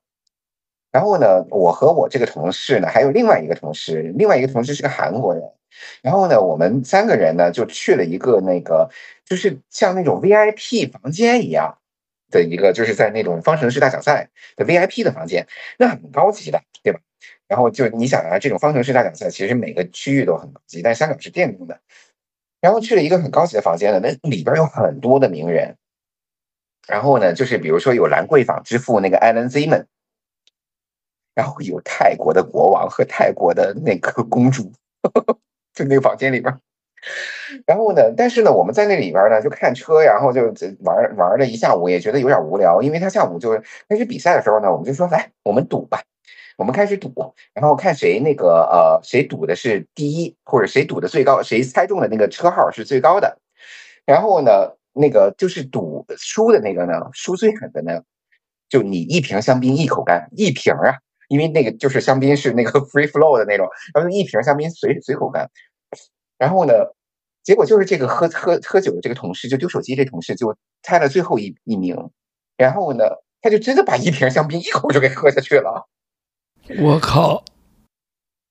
[0.93, 5.43] 然后呢，我和我这个同事呢，还有另外一个同事，另外一个同事是个韩国人。
[6.03, 8.91] 然后呢，我们三个人呢就去了一个那个，
[9.25, 11.79] 就是像那种 VIP 房间一样
[12.31, 15.47] 的一个，就是在那种方程式大奖赛的 VIP 的房间，
[15.79, 16.99] 那很高级的，对吧？
[17.47, 21.79] 然后就你想啊，这种方程式大奖赛其实每个区域都很高级，但香港是电动的。
[22.61, 25.77] 然后去了一个很高级的房间呢，那里边有很多的名人。
[26.89, 29.87] 然后呢，就是比如说有兰桂坊之父那个 Alan Zeman。
[31.41, 34.71] 然后有泰国的国王和泰国的那个 公主，
[35.73, 36.55] 就那个房间里边。
[37.65, 42.83] 然后呢，但是呢，我们在那里边呢就看车，然后就玩玩了一下午，也觉得有点无聊。
[42.83, 46.03] 因为他下午就开始比赛的时候呢，我们就说来，我们赌吧。
[46.59, 53.39] 我们开始赌，然后看谁那个呃，谁赌的是第一，或者谁赌的最高，谁猜中的那个车号是最高的。
[54.05, 58.03] 然后呢，那个就是赌输的那个呢，输最狠的呢，
[58.69, 60.99] 就你一瓶香槟一口干，一瓶啊。
[61.31, 65.49] 因为那个就是香槟是那个 free flow 的那种，然后一瓶香槟随随口干，
[66.37, 66.75] 然后呢，
[67.45, 71.97] 结果就是这个喝喝喝酒的这个同事就丢手机，这同事就猜了最后一一名，
[72.57, 73.05] 然后呢，
[73.41, 75.89] 他就真的把一瓶香槟一口就给喝下去了。
[76.81, 77.45] 我靠！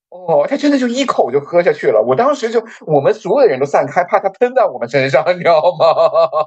[0.10, 2.02] 哦，他真的就一口就喝下去了。
[2.02, 5.86] 我当时就我们所有的人都散开，怕他喷在我们身上， 你知道吗？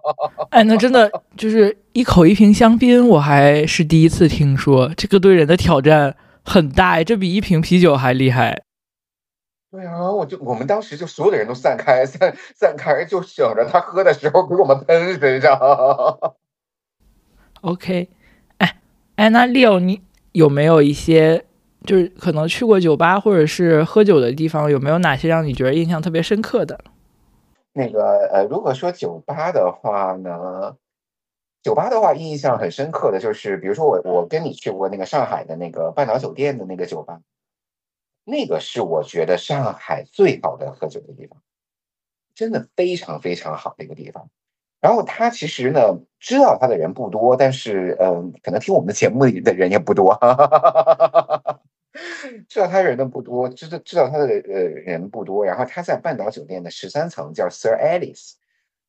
[0.50, 8.64] 哎，那真的就是一口一瓶香槟，我还是第一次听说，这个对人的挑战很大，这比一瓶啤酒还厉害。
[9.70, 15.56] 对啊，我就我们当时就所有的人都散开，散散开，就省着他喝的时候给我们喷身上。
[17.62, 18.08] OK，
[18.58, 18.80] 哎
[19.14, 20.02] 哎，那 Leo，你
[20.32, 21.44] 有没有一些？
[21.84, 26.78] 就是可能去过酒吧或者是喝酒的地方，有没有哪些让你觉得印象特别深刻的？
[27.72, 30.76] 那个呃，如果说酒吧的话呢，
[31.62, 37.20] 酒吧的话印象很深刻的就是，比如说我我跟你去过那个上海的那个半岛酒店的那个酒吧，
[38.24, 41.38] 那个是我觉得上海最好的喝酒的地方，
[42.34, 44.28] 真的非常非常好的一个地方。
[44.82, 50.12] 然后他其实呢，知道他的人不多，但是嗯，可能听我们的节目的人也不多。
[52.48, 55.44] 知道他人的不多，知道知道他的呃人不多。
[55.44, 58.32] 然后他在半岛酒店的十三层，叫 Sir Alice，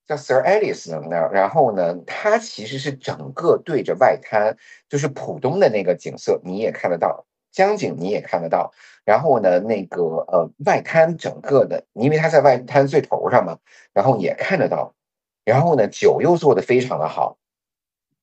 [0.08, 1.30] 叫 Sir Alice 呢。
[1.34, 4.56] 然后呢，他其实是整个对着外滩，
[4.90, 8.74] 就是浦东的那个景色，你也看得到，江景你也看得到。
[9.04, 13.60] 然后呢，那个呃外滩整个的，因为它在外滩最头上嘛，
[13.94, 14.96] 然后也看得到。
[15.44, 17.38] 然后呢，酒又做的非常的好。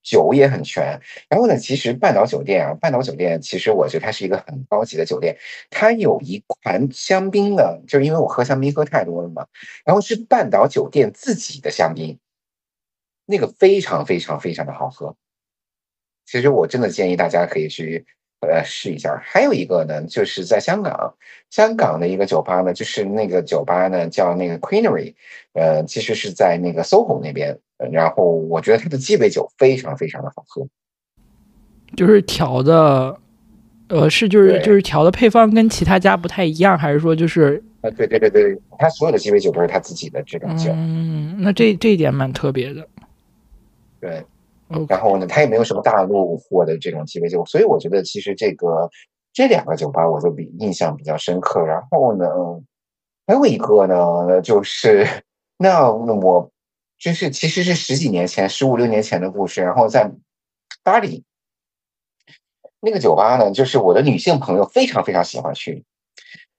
[0.02, 5.36] 酒也很全，然后呢，其实半岛酒店啊，半岛酒店其实我觉得它是一个很高级的酒店，
[5.70, 9.46] 它有一款香槟呢，就是因为我喝香槟喝太多了嘛，
[9.84, 12.18] 然后是半岛酒店自己的香槟，
[13.26, 15.16] 那个非常非常非常的好喝，
[16.26, 18.06] 其实我真的建议大家可以去。
[18.42, 19.20] 呃，试一下。
[19.22, 21.14] 还有一个呢，就是在香港，
[21.50, 25.14] 香港的一个酒吧呢，就是那个酒吧呢叫那个 Queenery，
[25.52, 27.58] 呃，其实是在那个 SOHO 那边。
[27.90, 30.66] 然后我觉得它的鸡尾酒非常非常的好喝，
[31.96, 33.18] 就是调的，
[33.88, 37.90] 呃，是就是就是调的配方跟其他家不太一样，还是说就是啊？
[37.90, 40.70] 对对对对，他所有的鸡尾酒都是他自己的这种酒。
[40.72, 42.86] 嗯，那这这一点蛮特别的。
[44.00, 44.24] 对。
[44.88, 48.88] 然后呢，他也没有什么大陆货的这种鸡尾酒，所以我觉得其实这个
[49.32, 51.60] 这两个酒吧我都比印象比较深刻。
[51.60, 52.24] 然后呢，
[53.26, 55.04] 还有一个呢，就是
[55.58, 56.48] 那我
[57.00, 59.62] 就是其实是十几年前、十五六年前的故事。
[59.62, 60.12] 然后在
[60.84, 61.24] 巴黎
[62.80, 65.82] 那个酒吧呢，就是我的女性朋友非常非常喜欢去。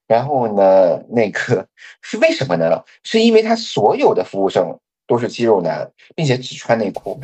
[0.07, 1.67] 然后呢，那个
[2.01, 2.83] 是为什么呢？
[3.03, 4.77] 是因为他所有的服务生
[5.07, 7.21] 都是肌肉男，并且只穿内裤。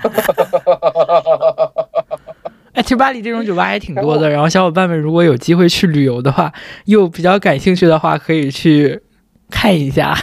[0.00, 0.92] 哈哈哈哈
[1.50, 1.72] 哈！
[2.72, 4.30] 哎，其实巴黎这种酒吧还挺多的。
[4.30, 6.52] 然后小伙伴们如果有机会去旅游的话，
[6.84, 9.02] 又比较感兴趣的话，可以去
[9.50, 10.16] 看一下。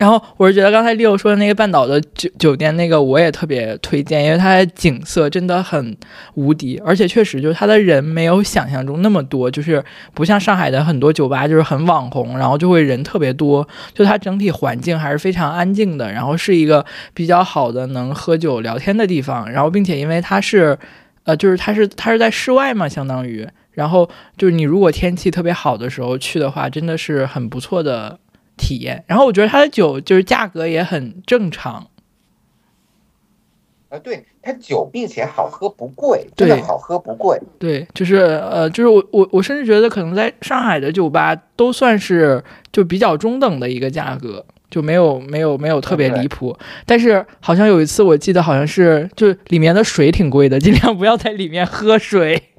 [0.00, 5.94] 然后我是觉得刚才 Leo 说的那个半岛的酒酒店，那个我也特别推荐，因为它的景色真的很
[6.36, 9.84] 无敌，而且确实就是它的人没有想象中那么多，就是
[10.14, 16.82] 不像上海的很多酒吧就是很网红，然后就会人特别多，就它整体环境还是非常安静的，然后是一个
[17.12, 20.78] 比较好的能喝酒聊天的地方，然后并且因为它是，
[21.24, 28.18] 呃，就是它是它是在室外嘛，相当于，然后就是你如果天气特别好的时候去的话，真的是很不错的。
[28.60, 31.88] 体验，然后我觉得它的酒就是价格也很正常，
[33.88, 46.56] 啊，对，它酒并且好喝不贵，真的好喝不贵，对，就是呃，就是我我我甚至觉得可能在上海的酒吧都算是就比较中等的一个价格，就没有没有没有特别离谱，
[46.86, 52.52] 但是好像有一次我记得好像是就里面的水挺贵的，尽量不要在里面喝水，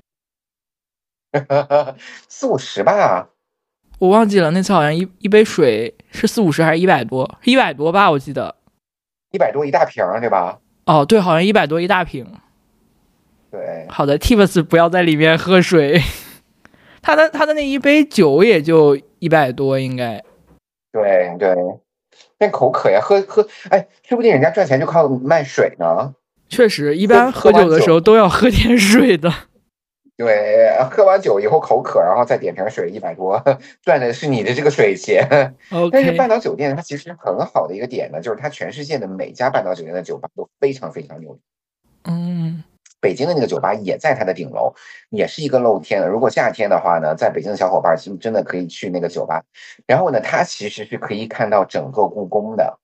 [2.28, 3.31] 四五十吧。
[4.02, 7.38] 我忘记了那次好像一一杯水是四五十还是一百多？
[7.44, 8.56] 一百多吧，我记得。
[9.30, 10.58] 一百多一大瓶，对吧？
[10.88, 12.26] 哦，对，好像一百多一大瓶。
[13.52, 13.86] 对。
[13.90, 16.02] 好的，Tips 不要在里面喝水。
[17.04, 20.24] 他的他的那一杯酒也就一百多，应该。
[20.92, 21.56] 对对，
[22.40, 26.16] 那口渴呀，喝喝，哎，说不定人家赚钱就靠卖水呢。
[26.50, 29.32] 确实，一般喝酒的时候都要喝点水的。
[30.24, 33.44] 对，喝完酒以后口渴，然后再点瓶水，一百多，
[33.82, 35.28] 赚的是你的这个水钱。
[35.92, 41.40] 但是半岛酒店它其实很好的一个点呢，就是它全世界的每家半岛酒店的酒吧都非常非常牛。
[42.04, 42.64] 嗯，
[43.00, 44.76] 北京的那个酒吧也在它的顶楼，
[45.10, 46.08] 也是一个露天的。
[46.08, 49.42] 如果夏天的话呢，在北京的小伙伴其实真的可以去那个酒吧。
[49.88, 52.78] 然后呢，它其实是可以看到整个故宫的。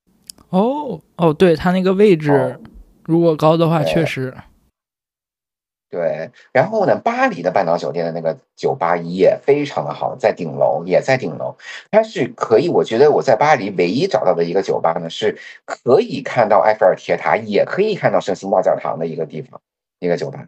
[0.50, 2.60] 哦哦，对，它那个位置
[3.06, 4.34] 如果高的话，确实。
[5.90, 11.56] 对，然后呢，巴黎的半岛酒店的那个酒吧也非常的好，在顶楼，也在顶楼，
[11.90, 19.62] 它是可以，我觉得我在巴黎唯一找到的一个酒吧呢，是可以看到埃菲尔铁塔，也可以看到圣心大教堂的一个地方，
[20.00, 20.46] 一个酒吧。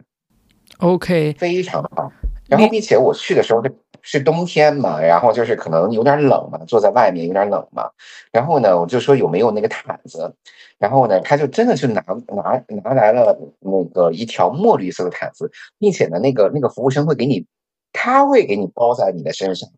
[0.78, 2.12] OK，非常好。
[2.48, 3.72] 然后，并且我去的时候是
[4.02, 7.88] 是冬天嘛，然后就是可能有点冷嘛，坐在外面有点冷嘛。
[8.32, 10.34] 然后呢，我就说有没有那个毯子，
[10.78, 17.44] 然后呢，他就真的是拿拿拿来了那个一条墨绿色的毯子，并且呢，那个那个服务生会给你，
[17.92, 19.68] 他会给你包在你的身上，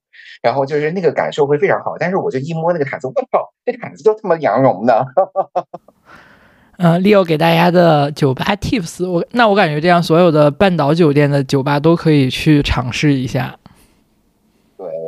[0.42, 1.96] 然后就是那个感受会非常好。
[1.98, 5.06] 但是我就一摸那个毯子，我操，这毯子都他妈羊绒的。
[6.78, 13.56] 嗯，Leo 给大家的酒吧 Tips，我那我感觉这样所有的半岛酒店的酒吧都可以去尝试一下。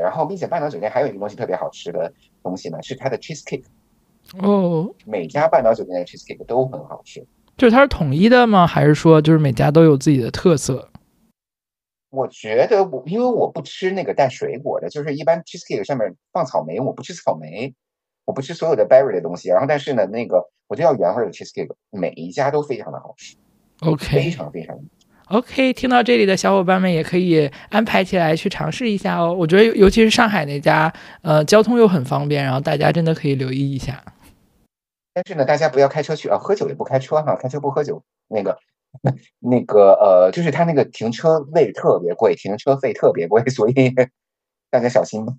[0.04, 3.64] 对，然后并且半岛酒店还有一个东西特别好吃的东西呢，是它的 cheese cake。
[4.38, 7.24] 哦，每家半岛酒店的 cheese cake 都很好吃。
[7.56, 8.66] 就是它是统一的吗？
[8.66, 10.90] 还是说就是每家都有自己的特色？
[12.10, 17.74] 我觉得我因为我不吃那个带水果的，就是一般 cheesecake 上面放草莓，我不吃草莓，
[18.24, 19.48] 我不吃所有的 berry 的东西。
[19.48, 23.36] 然后但是呢，那个我就要原味的 cheesecake，每一家都非常的好吃
[23.80, 24.78] ，OK，非常非常。
[25.28, 29.32] OK，听到这里的小伙伴们也可以安排起来去尝试一下哦。
[29.32, 34.02] 我觉得尤其是上海那家，呃，交通又很方便，然后大家真的可以留意一下。
[35.14, 38.58] 但是呢，大家不要开车去啊，喝酒也不开车哈，开车不喝酒，那个。
[39.40, 43.92] 那个呃，就是他那个停车位特别贵，停车费特别贵，所以
[44.70, 45.34] 大家小心吧。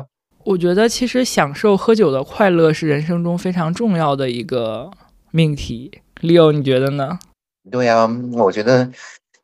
[0.44, 4.90] 我觉得其实享受喝酒的快乐是人生中非常重要的一个
[5.30, 6.02] 命题。
[6.20, 7.18] Leo，你觉得呢？
[7.70, 8.90] 对呀，我觉得，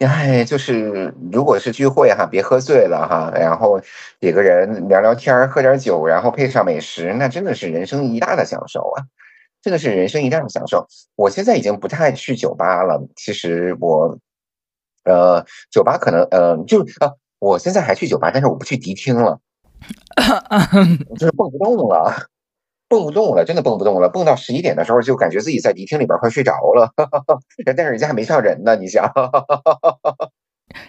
[0.01, 3.81] 哎，就是如果是聚会哈，别喝醉了哈，然后
[4.21, 9.05] 几个人聊聊天，喝点酒，然后配上美食，那真的是人生一大的享受啊。
[9.63, 10.87] 这个是人生一大的享受。
[11.17, 13.03] 我现在已经不太去酒吧了。
[13.17, 14.19] 其实我，
[15.05, 19.41] 呃，酒吧可能，呃，就啊，我现在还去酒吧，但是我不去迪厅了，
[21.17, 22.13] 就是蹦不动了，
[22.95, 24.09] 蹦不动了，真的蹦不动了。
[24.09, 26.93] 蹦到十一点的时候，就感觉自己在迪厅里边快睡着了，
[27.77, 29.13] 但是人家还没上人呢，你想。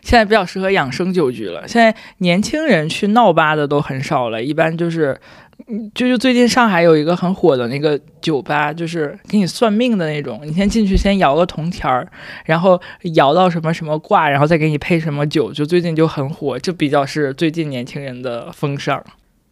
[0.01, 1.67] 现在比较适合养生酒局了。
[1.67, 5.19] 现在年轻人去闹吧的都很少了，一般就是。
[5.67, 10.41] 嗯，就最近上海有一个很火的那个酒吧，就是给你算命的那种。
[10.43, 12.05] 你先进去，先摇个铜钱儿，
[12.43, 12.79] 然后
[13.13, 15.53] 摇到什么什么卦，然后再给你配什么酒。
[15.53, 19.01] 就最近就很火，就比较是最近年轻人的风尚。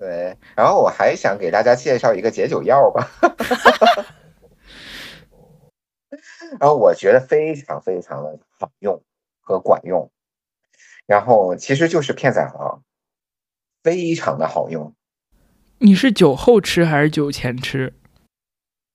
[0.04, 3.10] 对，然后我还想给大家介绍一个解酒药吧，
[6.60, 9.02] 然后我觉得非常非常的好用
[9.40, 10.12] 和管用，
[11.06, 12.82] 然后其实就是片仔癀，
[13.82, 14.94] 非常的好用。
[15.78, 17.94] 你是酒后吃还是酒前吃？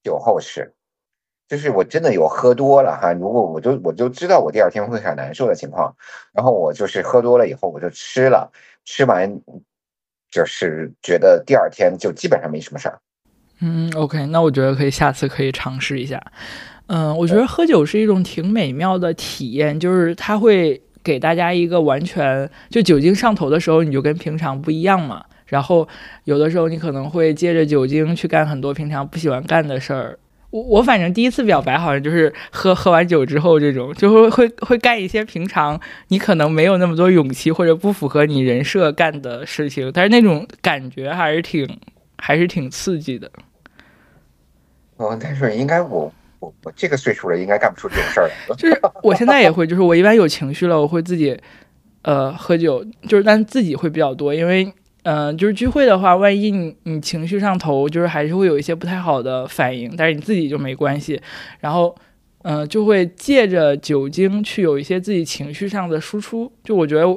[0.03, 0.75] 酒后吃，
[1.47, 3.13] 就是我真的有喝多了哈。
[3.13, 5.95] 如果我就我就知道我第二天会很难受的情况，
[6.33, 8.51] 然后我就是喝多了以后我就吃了，
[8.85, 9.41] 吃完
[10.31, 12.99] 就是觉得第二天就基本上没什么事儿。
[13.61, 16.21] 嗯，OK，那我觉得可以下次可以尝试一下。
[16.87, 25.23] 嗯，我觉得喝酒是一种挺美妙的体验，就是它会给大家一个完全就酒精上头的时候，你就跟平常不一样嘛。
[25.45, 25.87] 然后
[26.23, 30.19] 有的时候你可能会借着酒精去干很多平常不喜欢干的事儿。
[30.51, 41.79] 我我反正第一次表白好像就是喝喝完酒之后这种，就会会会干一些平常你可能没有那么多勇气或者不符合你人设干的事情，但是那种感觉还是挺
[42.17, 43.31] 还是挺刺激的。
[44.97, 48.55] 哦，但是应该我我我这个岁数了，应该干不出这种事儿来。
[48.55, 51.39] 就是我现在也会，就是我一般有情绪了，我会自己
[52.01, 54.73] 呃喝酒，就是但自己会比较多，因为。
[55.11, 61.19] 嗯，就是聚会的话，万一你你情绪上头，就是还是会有一些不太好的反应，但是你自己就没关系。
[61.61, 61.95] 然后，
[62.43, 66.51] 嗯，就会借着酒精去有一些自己情绪上的输出。
[66.63, 67.07] 就我觉得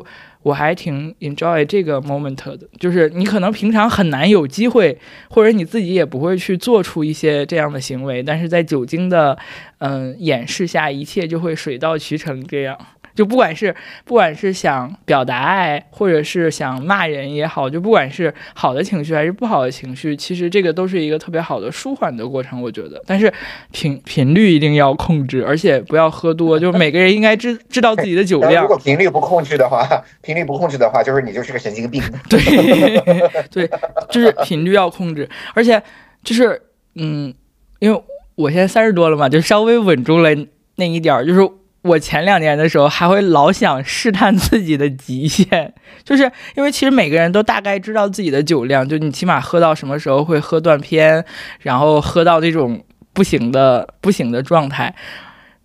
[0.42, 4.96] 我还挺 enjoy 这个 moment 的，就是你可能平常很难有机会，
[5.28, 9.36] 或者你自己也不会去做出一些这样的行为，但是在酒精的
[9.80, 12.78] 嗯掩饰下，一切就会水到渠成这样。
[13.14, 23.02] 就不管是不管是想表达爱，或者是想骂人也好，就不管是好的情绪还是不好的情绪，其实这个都是一个特别好的舒缓的过程，我觉得。
[23.06, 23.32] 但是
[23.70, 26.58] 频频率一定要控制，而且不要喝多。
[26.58, 28.62] 就每个人应该知知道自己的酒 量。
[28.62, 29.86] 如果频率不控制的话，
[30.22, 32.02] 频率不控制的话，就是你就是个神经病。
[32.28, 32.40] 对
[33.50, 33.70] 对，
[34.10, 35.82] 就是频率要控制，而且
[36.24, 36.60] 就是
[36.94, 37.32] 嗯，
[37.78, 38.02] 因为
[38.34, 40.30] 我现在三十多了嘛，就稍微稳住了
[40.76, 41.40] 那一点儿，就是。
[41.82, 45.72] 我前两年的时候还会老想试探自己的极限，
[46.04, 51.24] 就是因为其实每个人都大概知道自己的酒量，就你起码喝到什么时候会喝断片，
[51.58, 54.94] 然后喝到那种不行的不行的状态。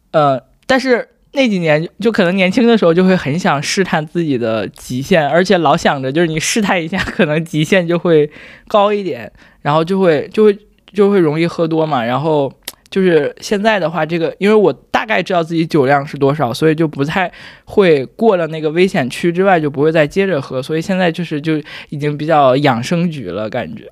[0.10, 8.32] 呃，但是那几年就可能年轻的时候就会很想试探自己的极限，而且老想着就是你试探一下，可能极限就会
[8.68, 10.58] 高一点，然后就会就会
[10.92, 12.52] 就会容易喝多嘛，然后。
[12.98, 17.32] 就是现在的话，这个因为我大概知道自己酒量是多少，所以就不太
[17.64, 23.88] 会过了那个危险区之外就不会再接着喝，所以现在就是就已经比较养生局了感觉。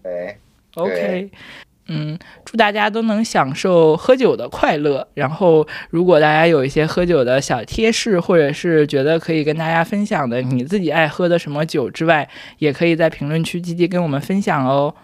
[0.00, 0.36] 对
[0.76, 1.28] ，OK，
[1.88, 5.08] 嗯，祝大家都能享受喝酒的快乐。
[5.14, 12.28] 然后，如果大家有一些喝酒的小贴士，或者是觉得可以跟大家分享的，你自己爱喝的什么酒之外，
[12.58, 14.94] 也可以在评论区积极跟我们分享哦。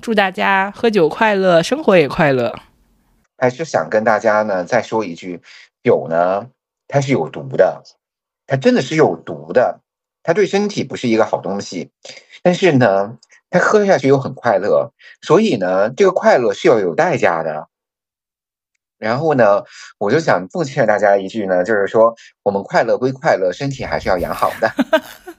[0.00, 2.54] 祝大家喝酒快乐，生活也快乐。
[3.38, 5.40] 还是想跟大家呢再说一句，
[5.82, 6.46] 酒呢
[6.86, 7.82] 它是有毒的，
[8.46, 9.80] 它真的是有毒的，
[10.22, 11.90] 它对身体不是一个好东西。
[12.42, 13.18] 但是呢，
[13.50, 14.92] 它喝下去又很快乐，
[15.22, 17.68] 所以呢，这个快乐是要有代价的。
[18.98, 19.64] 然后呢，
[19.98, 24.70] 我就想奉劝大家一句呢，就是说，我们快乐归快乐，身体还是要养好的。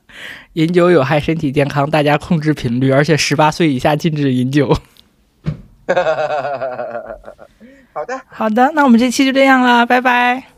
[0.53, 4.75] 饮酒有害身体健康，大家控制频率，而且十八岁以下禁止饮酒。
[7.93, 10.54] 好的，好的，那我们这期就这样了，拜拜。